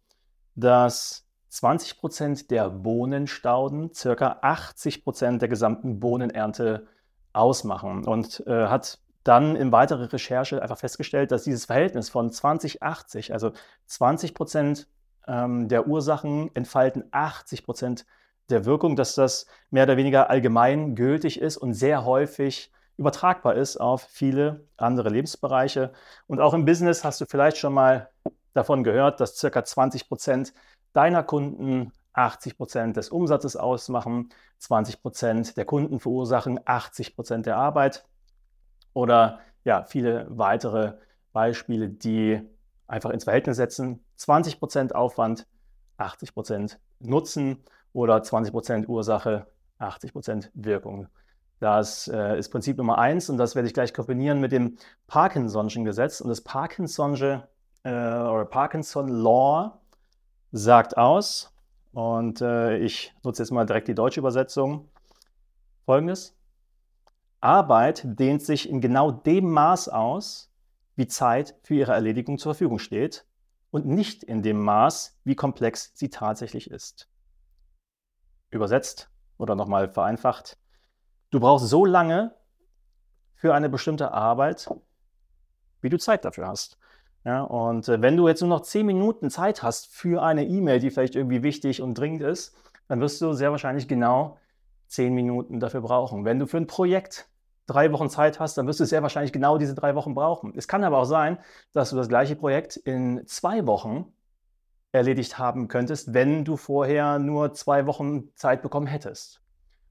dass 0.55 1.27
20 1.49 1.99
Prozent 1.99 2.51
der 2.51 2.69
Bohnenstauden 2.71 3.93
ca. 3.93 4.39
80 4.43 5.05
Prozent 5.05 5.43
der 5.43 5.49
gesamten 5.49 6.01
Bohnenernte 6.01 6.87
ausmachen 7.33 8.05
und 8.07 8.45
äh, 8.47 8.67
hat 8.67 8.99
dann 9.25 9.57
in 9.57 9.73
weiterer 9.73 10.13
Recherche 10.13 10.61
einfach 10.63 10.79
festgestellt, 10.79 11.33
dass 11.33 11.45
dieses 11.45 11.65
Verhältnis 11.65 12.11
von 12.11 12.31
20-80, 12.31 13.33
also 13.33 13.53
20 13.87 14.35
Prozent 14.35 14.87
ähm, 15.27 15.69
der 15.69 15.87
Ursachen 15.87 16.51
entfalten 16.55 17.05
80 17.11 17.65
Prozent 17.65 18.07
der 18.51 18.67
Wirkung, 18.67 18.97
dass 18.97 19.15
das 19.15 19.47
mehr 19.71 19.85
oder 19.85 19.97
weniger 19.97 20.29
allgemein 20.29 20.95
gültig 20.95 21.41
ist 21.41 21.57
und 21.57 21.73
sehr 21.73 22.05
häufig 22.05 22.71
übertragbar 22.97 23.55
ist 23.55 23.77
auf 23.77 24.03
viele 24.03 24.67
andere 24.77 25.09
Lebensbereiche. 25.09 25.93
Und 26.27 26.41
auch 26.41 26.55
im 26.55 26.65
Business 26.65 27.05
hast 27.05 27.21
du 27.21 27.27
vielleicht 27.27 27.57
schon 27.59 27.75
mal 27.75 28.11
davon 28.53 28.85
gehört, 28.85 29.21
dass 29.21 29.37
circa 29.37 29.65
20 29.65 30.09
Prozent 30.09 30.53
deiner 30.93 31.23
Kunden 31.23 31.93
80 32.13 32.57
Prozent 32.57 32.97
des 32.97 33.09
Umsatzes 33.09 33.57
ausmachen, 33.57 34.29
20 34.59 35.03
Prozent 35.03 35.57
der 35.57 35.65
Kunden 35.65 35.99
verursachen 35.99 36.61
80 36.65 37.17
Prozent 37.17 37.47
der 37.47 37.57
Arbeit 37.57 38.05
oder 38.93 39.41
ja, 39.65 39.83
viele 39.83 40.27
weitere 40.31 40.95
Beispiele, 41.33 41.89
die 41.89 42.41
einfach 42.87 43.11
ins 43.11 43.25
Verhältnis 43.25 43.57
setzen. 43.57 44.05
20 44.17 44.61
Prozent 44.61 44.95
Aufwand, 44.95 45.47
80 45.97 46.35
Prozent 46.35 46.81
Nutzen 47.01 47.65
oder 47.93 48.23
20 48.23 48.53
Prozent 48.53 48.89
Ursache, 48.89 49.47
80 49.79 50.13
Prozent 50.13 50.51
Wirkung. 50.55 51.09
Das 51.65 52.09
äh, 52.09 52.39
ist 52.39 52.51
Prinzip 52.51 52.77
Nummer 52.77 52.99
eins 52.99 53.31
und 53.31 53.39
das 53.39 53.55
werde 53.55 53.67
ich 53.67 53.73
gleich 53.73 53.95
kombinieren 53.95 54.39
mit 54.39 54.53
dem 54.53 54.77
Parkinson'schen 55.09 55.85
Gesetz. 55.85 56.21
Und 56.21 56.29
das 56.29 56.45
Parkinson'sche 56.45 57.45
äh, 57.85 57.89
oder 57.89 58.45
Parkinson 58.45 59.09
Law 59.09 59.81
sagt 60.53 60.99
aus, 60.99 61.55
und 61.95 62.43
äh, 62.43 62.77
ich 62.77 63.15
nutze 63.23 63.43
jetzt 63.43 63.51
mal 63.51 63.65
direkt 63.65 63.89
die 63.89 63.95
deutsche 63.95 64.21
Übersetzung. 64.21 64.91
Folgendes. 65.87 66.37
Arbeit 67.41 68.03
dehnt 68.05 68.43
sich 68.43 68.69
in 68.69 68.83
genau 68.83 69.11
dem 69.11 69.51
Maß 69.51 69.89
aus, 69.89 70.53
wie 70.97 71.07
Zeit 71.07 71.55
für 71.63 71.77
ihre 71.77 71.93
Erledigung 71.93 72.37
zur 72.37 72.53
Verfügung 72.53 72.79
steht 72.79 73.25
und 73.71 73.87
nicht 73.87 74.23
in 74.23 74.43
dem 74.43 74.61
Maß, 74.61 75.19
wie 75.25 75.35
komplex 75.35 75.93
sie 75.95 76.11
tatsächlich 76.11 76.71
ist. 76.71 77.09
Übersetzt 78.51 79.09
oder 79.39 79.55
nochmal 79.55 79.89
vereinfacht. 79.89 80.59
Du 81.35 81.41
brauchst 81.41 81.67
so 81.67 81.85
lange 81.85 82.33
für 83.35 83.55
eine 83.55 83.69
bestimmte 83.69 84.13
Arbeit, 84.13 84.71
wie 85.81 85.89
du 85.89 85.99
Zeit 85.99 86.25
dafür 86.25 86.47
hast. 86.47 86.79
Ja, 87.25 87.43
und 87.43 87.89
äh, 87.89 88.01
wenn 88.01 88.17
du 88.17 88.29
jetzt 88.29 88.41
nur 88.41 88.51
noch 88.51 88.61
zehn 88.61 88.87
Minuten 88.87 89.31
Zeit 89.31 89.65
hast 89.65 89.93
für 89.93 90.23
eine 90.23 90.47
E-Mail, 90.47 90.79
die 90.79 90.93
vielleicht 90.93 91.17
irgendwie 91.17 91.43
wichtig 91.43 91.83
und 91.83 91.99
dringend 91.99 92.23
ist, 92.23 92.55
dann 92.87 93.01
wirst 93.01 93.21
du 93.21 93.33
sehr 93.33 93.51
wahrscheinlich 93.51 93.89
genau 93.89 94.39
zehn 94.87 95.13
Minuten 95.13 95.59
dafür 95.59 95.81
brauchen. 95.81 96.25
Wenn 96.25 96.39
du 96.39 96.47
für 96.47 96.59
ein 96.59 96.69
Projekt 96.69 97.29
drei 97.67 97.91
Wochen 97.91 98.11
Zeit 98.11 98.39
hast, 98.39 98.57
dann 98.57 98.69
wirst 98.69 98.79
du 98.79 98.85
sehr 98.85 99.03
wahrscheinlich 99.03 99.33
genau 99.33 99.59
diese 99.59 99.75
drei 99.75 99.97
Wochen 99.97 100.15
brauchen. 100.15 100.53
Es 100.57 100.69
kann 100.69 100.85
aber 100.85 100.99
auch 100.99 101.05
sein, 101.05 101.39
dass 101.73 101.91
du 101.91 101.97
das 101.97 102.09
gleiche 102.09 102.37
Projekt 102.37 102.77
in 102.77 103.27
zwei 103.27 103.67
Wochen 103.67 104.05
erledigt 104.93 105.37
haben 105.37 105.67
könntest, 105.67 106.15
wenn 106.15 106.45
du 106.45 106.57
vorher 106.57 107.19
nur 107.19 107.55
zwei 107.55 107.87
Wochen 107.89 108.33
Zeit 108.37 108.63
bekommen 108.63 108.87
hättest. 108.87 109.44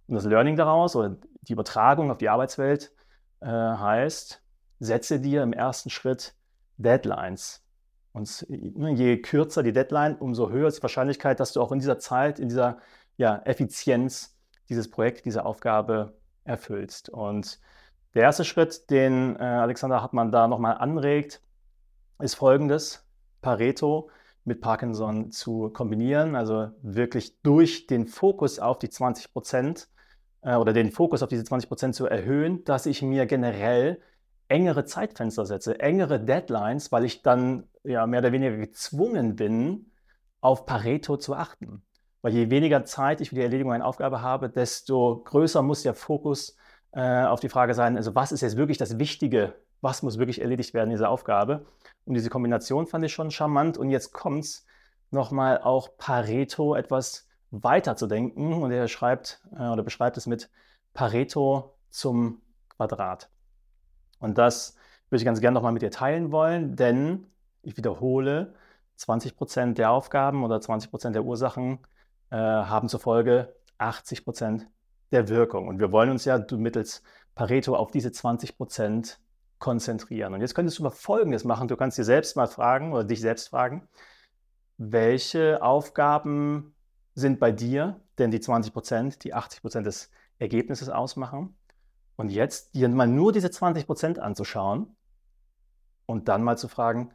Und 0.08 0.16
das 0.16 0.26
Learning 0.26 0.56
daraus 0.56 0.96
oder 0.96 1.18
die 1.42 1.54
Übertragung 1.54 2.12
auf 2.12 2.18
die 2.18 2.30
Arbeitswelt 2.30 2.94
äh, 3.42 3.48
heißt, 3.48 4.42
setze 4.80 5.20
dir 5.20 5.44
im 5.44 5.54
ersten 5.54 5.90
Schritt 5.90 6.36
Deadlines. 6.78 7.64
Und 8.12 8.46
ne, 8.50 8.92
je 8.92 9.22
kürzer 9.22 9.64
die 9.64 9.74
Deadline, 9.74 10.16
umso 10.16 10.50
höher 10.50 10.68
ist 10.68 10.78
die 10.80 10.84
Wahrscheinlichkeit, 10.84 11.40
dass 11.40 11.54
du 11.54 11.62
auch 11.62 11.72
in 11.72 11.80
dieser 11.80 12.00
Zeit, 12.00 12.40
in 12.40 12.50
dieser 12.50 12.78
ja, 13.18 13.42
Effizienz 13.46 14.38
dieses 14.70 14.90
Projekt, 14.90 15.26
diese 15.26 15.46
Aufgabe 15.46 16.14
erfüllst. 16.44 17.10
Und 17.10 17.60
der 18.14 18.24
erste 18.24 18.46
Schritt, 18.46 18.90
den 18.90 19.36
äh, 19.36 19.44
Alexander 19.44 20.02
Hartmann 20.02 20.32
da 20.32 20.48
nochmal 20.48 20.78
anregt, 20.78 21.42
ist 22.20 22.36
folgendes: 22.36 23.06
Pareto 23.42 24.10
mit 24.46 24.62
Parkinson 24.62 25.32
zu 25.32 25.70
kombinieren, 25.70 26.36
also 26.36 26.70
wirklich 26.82 27.42
durch 27.42 27.88
den 27.88 28.08
Fokus 28.08 28.60
auf 28.60 28.78
die 28.78 28.90
20 28.90 29.34
Prozent 29.34 29.90
äh, 30.44 30.56
oder 30.56 30.74
den 30.74 30.92
Fokus 30.92 31.24
auf 31.24 31.30
diese 31.30 31.44
20 31.44 31.68
Prozent 31.68 31.96
zu 31.96 32.06
erhöhen, 32.06 32.64
dass 32.66 32.86
ich 32.86 33.02
mir 33.02 33.26
generell 33.26 34.02
engere 34.48 34.86
Zeitfenster 34.86 35.46
setze, 35.46 35.80
engere 35.80 36.20
Deadlines, 36.20 36.92
weil 36.92 37.06
ich 37.06 37.22
dann 37.22 37.68
ja 37.84 38.06
mehr 38.06 38.20
oder 38.20 38.32
weniger 38.32 38.58
gezwungen 38.58 39.36
bin, 39.36 39.92
auf 40.42 40.66
Pareto 40.66 41.18
zu 41.18 41.36
achten. 41.36 41.84
Weil 42.22 42.34
je 42.34 42.50
weniger 42.50 42.86
Zeit 42.86 43.22
ich 43.22 43.30
für 43.30 43.36
die 43.36 43.42
Erledigung 43.42 43.74
einer 43.74 43.86
Aufgabe 43.86 44.22
habe, 44.22 44.50
desto 44.50 45.22
größer 45.26 45.62
muss 45.62 45.84
der 45.84 45.94
Fokus 45.94 46.56
äh, 46.92 47.24
auf 47.24 47.40
die 47.40 47.50
Frage 47.50 47.74
sein, 47.74 47.98
also 47.98 48.16
was 48.16 48.32
ist 48.32 48.42
jetzt 48.42 48.58
wirklich 48.58 48.78
das 48.78 49.00
Wichtige, 49.00 49.56
was 49.82 50.04
muss 50.04 50.18
wirklich 50.18 50.42
erledigt 50.42 50.74
werden 50.74 50.92
in 50.92 50.98
dieser 50.98 51.10
Aufgabe. 51.10 51.66
Und 52.06 52.14
diese 52.14 52.30
Kombination 52.30 52.88
fand 52.88 53.04
ich 53.06 53.14
schon 53.14 53.32
charmant. 53.32 53.78
Und 53.78 53.90
jetzt 53.90 54.14
kommt 54.14 54.44
es 54.46 54.66
nochmal 55.12 55.62
auch 55.62 55.98
Pareto 55.98 56.76
etwas 56.76 57.28
weiter 57.54 57.96
zu 57.96 58.08
denken. 58.08 58.54
Und 58.54 58.72
er 58.72 58.88
schreibt 58.88 59.42
äh, 59.54 59.68
oder 59.68 59.84
beschreibt 59.84 60.18
es 60.18 60.28
mit 60.28 60.50
Pareto 60.94 61.76
zum 61.90 62.42
Quadrat. 62.70 63.30
Und 64.20 64.38
das 64.38 64.76
würde 65.10 65.22
ich 65.22 65.26
ganz 65.26 65.42
gerne 65.42 65.56
nochmal 65.56 65.74
mit 65.74 65.82
dir 65.82 65.92
teilen 65.92 66.32
wollen, 66.32 66.76
denn 66.76 67.28
ich 67.62 67.78
wiederhole, 67.78 68.54
20 68.96 69.36
Prozent 69.36 69.78
der 69.78 69.92
Aufgaben 69.92 70.44
oder 70.44 70.62
20 70.62 70.90
Prozent 70.90 71.16
der 71.16 71.24
Ursachen 71.24 71.80
äh, 72.30 72.36
haben 72.36 72.90
zur 72.90 73.00
Folge 73.00 73.56
80 73.78 74.24
Prozent 74.24 74.68
der 75.12 75.30
Wirkung. 75.30 75.68
Und 75.68 75.80
wir 75.80 75.92
wollen 75.92 76.10
uns 76.10 76.26
ja 76.26 76.44
mittels 76.52 77.04
Pareto 77.36 77.76
auf 77.76 77.92
diese 77.92 78.12
20 78.12 78.58
Prozent 78.58 79.20
konzentrieren. 79.60 80.34
Und 80.34 80.42
jetzt 80.42 80.56
könntest 80.56 80.80
du 80.80 80.84
mal 80.84 80.90
Folgendes 80.90 81.44
machen. 81.44 81.68
Du 81.68 81.78
kannst 81.78 81.98
dir 81.98 82.04
selbst 82.04 82.36
mal 82.36 82.48
fragen 82.48 82.94
oder 82.94 83.04
dich 83.04 83.22
selbst 83.22 83.50
fragen, 83.50 83.88
welche 84.78 85.62
Aufgaben 85.62 86.73
sind 87.16 87.40
bei 87.40 87.52
dir 87.52 88.02
denn 88.18 88.32
die 88.32 88.40
20 88.40 88.74
Prozent, 88.74 89.24
die 89.24 89.34
80 89.34 89.62
Prozent 89.62 89.88
des 89.88 90.10
Ergebnisses 90.40 90.90
ausmachen? 90.90 91.56
Und 92.16 92.30
jetzt 92.30 92.76
dir 92.76 92.90
mal 92.90 93.08
nur 93.08 93.32
diese 93.32 93.50
20 93.50 93.86
Prozent 93.86 94.20
anzuschauen 94.20 94.96
und 96.06 96.28
dann 96.28 96.44
mal 96.44 96.58
zu 96.58 96.68
fragen, 96.68 97.12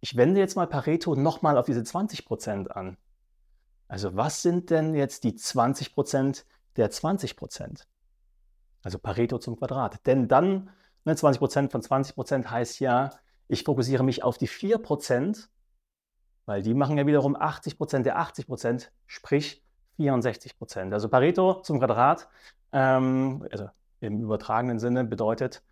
ich 0.00 0.16
wende 0.16 0.40
jetzt 0.40 0.56
mal 0.56 0.66
Pareto 0.66 1.16
nochmal 1.16 1.58
auf 1.58 1.66
diese 1.66 1.82
20 1.82 2.24
Prozent 2.24 2.74
an. 2.74 2.96
Also 3.88 4.16
was 4.16 4.42
sind 4.42 4.70
denn 4.70 4.94
jetzt 4.94 5.24
die 5.24 5.34
20 5.34 5.94
Prozent 5.94 6.46
der 6.76 6.90
20 6.90 7.36
Prozent? 7.36 7.88
Also 8.82 8.98
Pareto 8.98 9.38
zum 9.38 9.56
Quadrat. 9.56 10.06
Denn 10.06 10.28
dann, 10.28 10.70
ne, 11.04 11.16
20 11.16 11.38
Prozent 11.40 11.72
von 11.72 11.82
20 11.82 12.14
Prozent 12.14 12.50
heißt 12.50 12.80
ja, 12.80 13.10
ich 13.48 13.64
fokussiere 13.64 14.04
mich 14.04 14.22
auf 14.22 14.38
die 14.38 14.46
4 14.46 14.78
Prozent, 14.78 15.50
weil 16.48 16.62
die 16.62 16.72
machen 16.72 16.96
ja 16.96 17.06
wiederum 17.06 17.36
80 17.36 17.76
Prozent 17.76 18.06
der 18.06 18.18
80 18.18 18.46
Prozent, 18.46 18.90
sprich 19.06 19.62
64 19.96 20.56
Prozent. 20.56 20.94
Also 20.94 21.10
Pareto 21.10 21.60
zum 21.60 21.78
Quadrat, 21.78 22.26
ähm, 22.72 23.46
also 23.52 23.68
im 24.00 24.22
übertragenen 24.22 24.78
Sinne 24.78 25.04
bedeutet, 25.04 25.62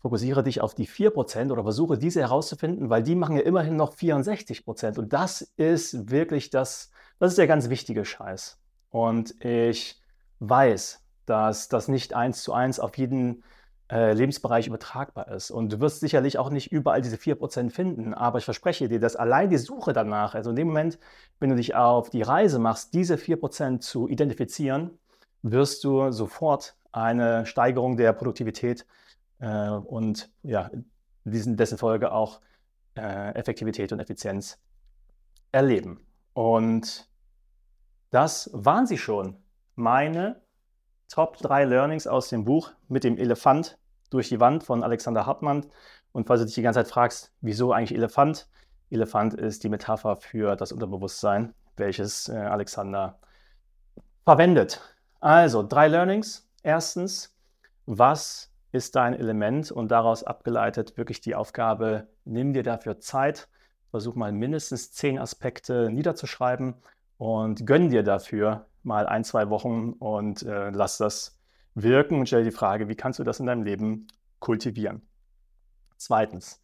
fokussiere 0.00 0.42
dich 0.42 0.60
auf 0.60 0.74
die 0.74 0.88
4% 0.88 1.52
oder 1.52 1.62
versuche 1.62 1.96
diese 1.96 2.22
herauszufinden, 2.22 2.90
weil 2.90 3.04
die 3.04 3.14
machen 3.14 3.36
ja 3.36 3.42
immerhin 3.42 3.76
noch 3.76 3.94
64%. 3.94 4.98
Und 4.98 5.12
das 5.12 5.42
ist 5.56 6.10
wirklich 6.10 6.50
das, 6.50 6.90
das 7.20 7.30
ist 7.30 7.38
der 7.38 7.46
ganz 7.46 7.68
wichtige 7.68 8.04
Scheiß. 8.04 8.58
Und 8.90 9.44
ich 9.44 10.02
weiß, 10.40 11.04
dass 11.24 11.68
das 11.68 11.86
nicht 11.86 12.14
eins 12.14 12.42
zu 12.42 12.52
eins 12.52 12.80
auf 12.80 12.98
jeden 12.98 13.44
äh, 13.90 14.12
Lebensbereich 14.12 14.66
übertragbar 14.66 15.28
ist. 15.28 15.50
Und 15.50 15.72
du 15.72 15.80
wirst 15.80 16.00
sicherlich 16.00 16.38
auch 16.38 16.50
nicht 16.50 16.72
überall 16.72 17.02
diese 17.02 17.16
4% 17.16 17.70
finden, 17.70 18.14
aber 18.14 18.38
ich 18.38 18.44
verspreche 18.44 18.88
dir, 18.88 19.00
dass 19.00 19.16
allein 19.16 19.50
die 19.50 19.58
Suche 19.58 19.92
danach, 19.92 20.34
also 20.34 20.50
in 20.50 20.56
dem 20.56 20.68
Moment, 20.68 20.98
wenn 21.38 21.50
du 21.50 21.56
dich 21.56 21.74
auf 21.74 22.10
die 22.10 22.22
Reise 22.22 22.58
machst, 22.58 22.94
diese 22.94 23.16
4% 23.16 23.80
zu 23.80 24.08
identifizieren, 24.08 24.98
wirst 25.42 25.84
du 25.84 26.10
sofort 26.10 26.76
eine 26.92 27.44
Steigerung 27.44 27.96
der 27.96 28.12
Produktivität 28.12 28.86
äh, 29.40 29.68
und 29.68 30.30
ja, 30.42 30.70
diesen, 31.24 31.56
dessen 31.56 31.78
Folge 31.78 32.12
auch 32.12 32.40
äh, 32.96 33.34
Effektivität 33.34 33.92
und 33.92 34.00
Effizienz 34.00 34.58
erleben. 35.52 36.00
Und 36.32 37.08
das 38.10 38.50
waren 38.52 38.86
sie 38.86 38.98
schon. 38.98 39.36
Meine 39.74 40.43
Top 41.08 41.36
3 41.38 41.64
Learnings 41.64 42.06
aus 42.06 42.28
dem 42.28 42.44
Buch 42.44 42.72
mit 42.88 43.04
dem 43.04 43.18
Elefant 43.18 43.78
durch 44.10 44.28
die 44.28 44.40
Wand 44.40 44.64
von 44.64 44.82
Alexander 44.82 45.26
Hartmann. 45.26 45.66
Und 46.12 46.26
falls 46.26 46.40
du 46.40 46.46
dich 46.46 46.54
die 46.54 46.62
ganze 46.62 46.80
Zeit 46.80 46.88
fragst, 46.88 47.32
wieso 47.40 47.72
eigentlich 47.72 47.94
Elefant? 47.96 48.48
Elefant 48.90 49.34
ist 49.34 49.64
die 49.64 49.68
Metapher 49.68 50.16
für 50.16 50.56
das 50.56 50.72
Unterbewusstsein, 50.72 51.54
welches 51.76 52.28
äh, 52.28 52.36
Alexander 52.36 53.18
verwendet. 54.24 54.80
Also 55.20 55.62
drei 55.62 55.88
Learnings. 55.88 56.48
Erstens, 56.62 57.34
was 57.86 58.50
ist 58.72 58.96
dein 58.96 59.14
Element 59.14 59.70
und 59.70 59.90
daraus 59.90 60.24
abgeleitet 60.24 60.96
wirklich 60.96 61.20
die 61.20 61.34
Aufgabe, 61.34 62.08
nimm 62.24 62.52
dir 62.52 62.62
dafür 62.62 62.98
Zeit, 62.98 63.48
versuch 63.90 64.16
mal 64.16 64.32
mindestens 64.32 64.92
zehn 64.92 65.18
Aspekte 65.18 65.90
niederzuschreiben 65.90 66.74
und 67.16 67.66
gönn 67.66 67.90
dir 67.90 68.02
dafür 68.02 68.66
mal 68.84 69.06
ein, 69.06 69.24
zwei 69.24 69.50
Wochen 69.50 69.92
und 69.92 70.42
äh, 70.42 70.70
lass 70.70 70.98
das 70.98 71.38
wirken 71.74 72.20
und 72.20 72.26
stell 72.26 72.44
die 72.44 72.50
Frage, 72.50 72.88
wie 72.88 72.94
kannst 72.94 73.18
du 73.18 73.24
das 73.24 73.40
in 73.40 73.46
deinem 73.46 73.64
Leben 73.64 74.06
kultivieren? 74.38 75.02
Zweitens, 75.96 76.62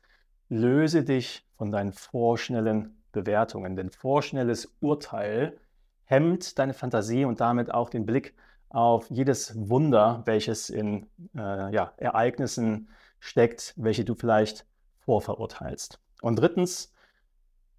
löse 0.48 1.04
dich 1.04 1.46
von 1.56 1.70
deinen 1.70 1.92
vorschnellen 1.92 3.02
Bewertungen, 3.12 3.76
denn 3.76 3.90
vorschnelles 3.90 4.76
Urteil 4.80 5.58
hemmt 6.04 6.58
deine 6.58 6.74
Fantasie 6.74 7.24
und 7.24 7.40
damit 7.40 7.72
auch 7.72 7.90
den 7.90 8.06
Blick 8.06 8.34
auf 8.68 9.10
jedes 9.10 9.52
Wunder, 9.68 10.22
welches 10.26 10.70
in 10.70 11.06
äh, 11.34 11.72
ja, 11.72 11.92
Ereignissen 11.96 12.88
steckt, 13.18 13.74
welche 13.76 14.04
du 14.04 14.14
vielleicht 14.14 14.66
vorverurteilst. 14.98 16.00
Und 16.22 16.36
drittens, 16.36 16.92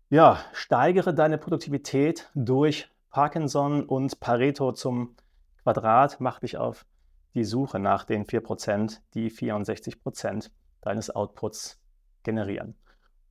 ja, 0.10 0.40
steigere 0.54 1.14
deine 1.14 1.38
Produktivität 1.38 2.30
durch 2.36 2.90
Parkinson 3.12 3.84
und 3.84 4.20
Pareto 4.20 4.72
zum 4.72 5.16
Quadrat. 5.64 6.20
Mach 6.20 6.40
dich 6.40 6.58
auf 6.58 6.86
die 7.34 7.44
Suche 7.44 7.78
nach 7.80 8.06
den 8.06 8.26
4%, 8.26 9.00
die 9.14 9.30
64% 9.30 10.50
deines 10.82 11.10
Outputs 11.14 11.80
generieren. 12.24 12.76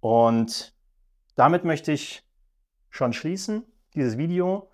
Und 0.00 0.74
damit 1.34 1.64
möchte 1.64 1.92
ich 1.92 2.26
schon 2.90 3.12
schließen, 3.12 3.64
dieses 3.94 4.18
Video. 4.18 4.70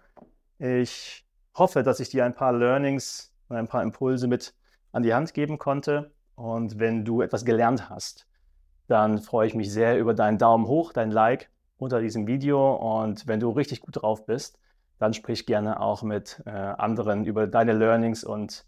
Ich 0.59 1.27
hoffe, 1.55 1.83
dass 1.83 2.01
ich 2.01 2.09
dir 2.09 2.25
ein 2.25 2.35
paar 2.35 2.53
Learnings 2.53 3.33
und 3.49 3.57
ein 3.57 3.69
paar 3.69 3.83
Impulse 3.83 4.27
mit 4.27 4.55
an 4.92 5.03
die 5.03 5.14
Hand 5.14 5.35
geben 5.35 5.59
konnte. 5.59 6.12
Und 6.35 6.79
wenn 6.79 7.05
du 7.05 7.23
etwas 7.23 7.45
gelernt 7.45 7.88
hast, 7.88 8.27
dann 8.88 9.21
freue 9.21 9.47
ich 9.47 9.55
mich 9.55 9.73
sehr 9.73 9.99
über 9.99 10.14
deinen 10.14 10.38
Daumen 10.38 10.66
hoch, 10.66 10.92
dein 10.92 11.11
Like 11.11 11.51
unter 11.79 12.01
diesem 12.01 12.27
Video. 12.27 12.75
Und 12.75 13.27
wenn 13.27 13.40
du 13.40 13.51
richtig 13.51 13.81
gut 13.81 14.03
drauf 14.03 14.27
bist, 14.27 14.59
dann 14.99 15.15
sprich 15.15 15.47
gerne 15.47 15.81
auch 15.81 16.03
mit 16.03 16.43
äh, 16.47 16.51
anderen 16.51 17.25
über 17.25 17.47
deine 17.47 17.73
Learnings 17.73 18.25
und 18.25 18.65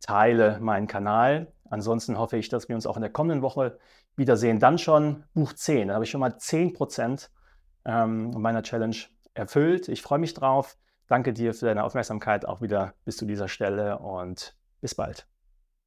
teile 0.00 0.58
meinen 0.60 0.86
Kanal. 0.86 1.52
Ansonsten 1.68 2.18
hoffe 2.18 2.36
ich, 2.36 2.48
dass 2.48 2.68
wir 2.68 2.76
uns 2.76 2.86
auch 2.86 2.96
in 2.96 3.02
der 3.02 3.12
kommenden 3.12 3.42
Woche 3.42 3.78
wiedersehen. 4.16 4.58
Dann 4.58 4.78
schon 4.78 5.24
Buch 5.34 5.52
10. 5.52 5.88
Da 5.88 5.94
habe 5.94 6.04
ich 6.04 6.10
schon 6.10 6.20
mal 6.20 6.32
10% 6.32 7.28
ähm, 7.84 8.30
meiner 8.32 8.62
Challenge 8.62 8.96
erfüllt. 9.34 9.88
Ich 9.88 10.02
freue 10.02 10.18
mich 10.18 10.34
drauf. 10.34 10.76
Danke 11.06 11.32
dir 11.32 11.54
für 11.54 11.66
deine 11.66 11.84
Aufmerksamkeit 11.84 12.46
auch 12.46 12.60
wieder 12.60 12.94
bis 13.04 13.16
zu 13.16 13.24
dieser 13.24 13.48
Stelle 13.48 13.98
und 13.98 14.56
bis 14.80 14.94
bald. 14.94 15.26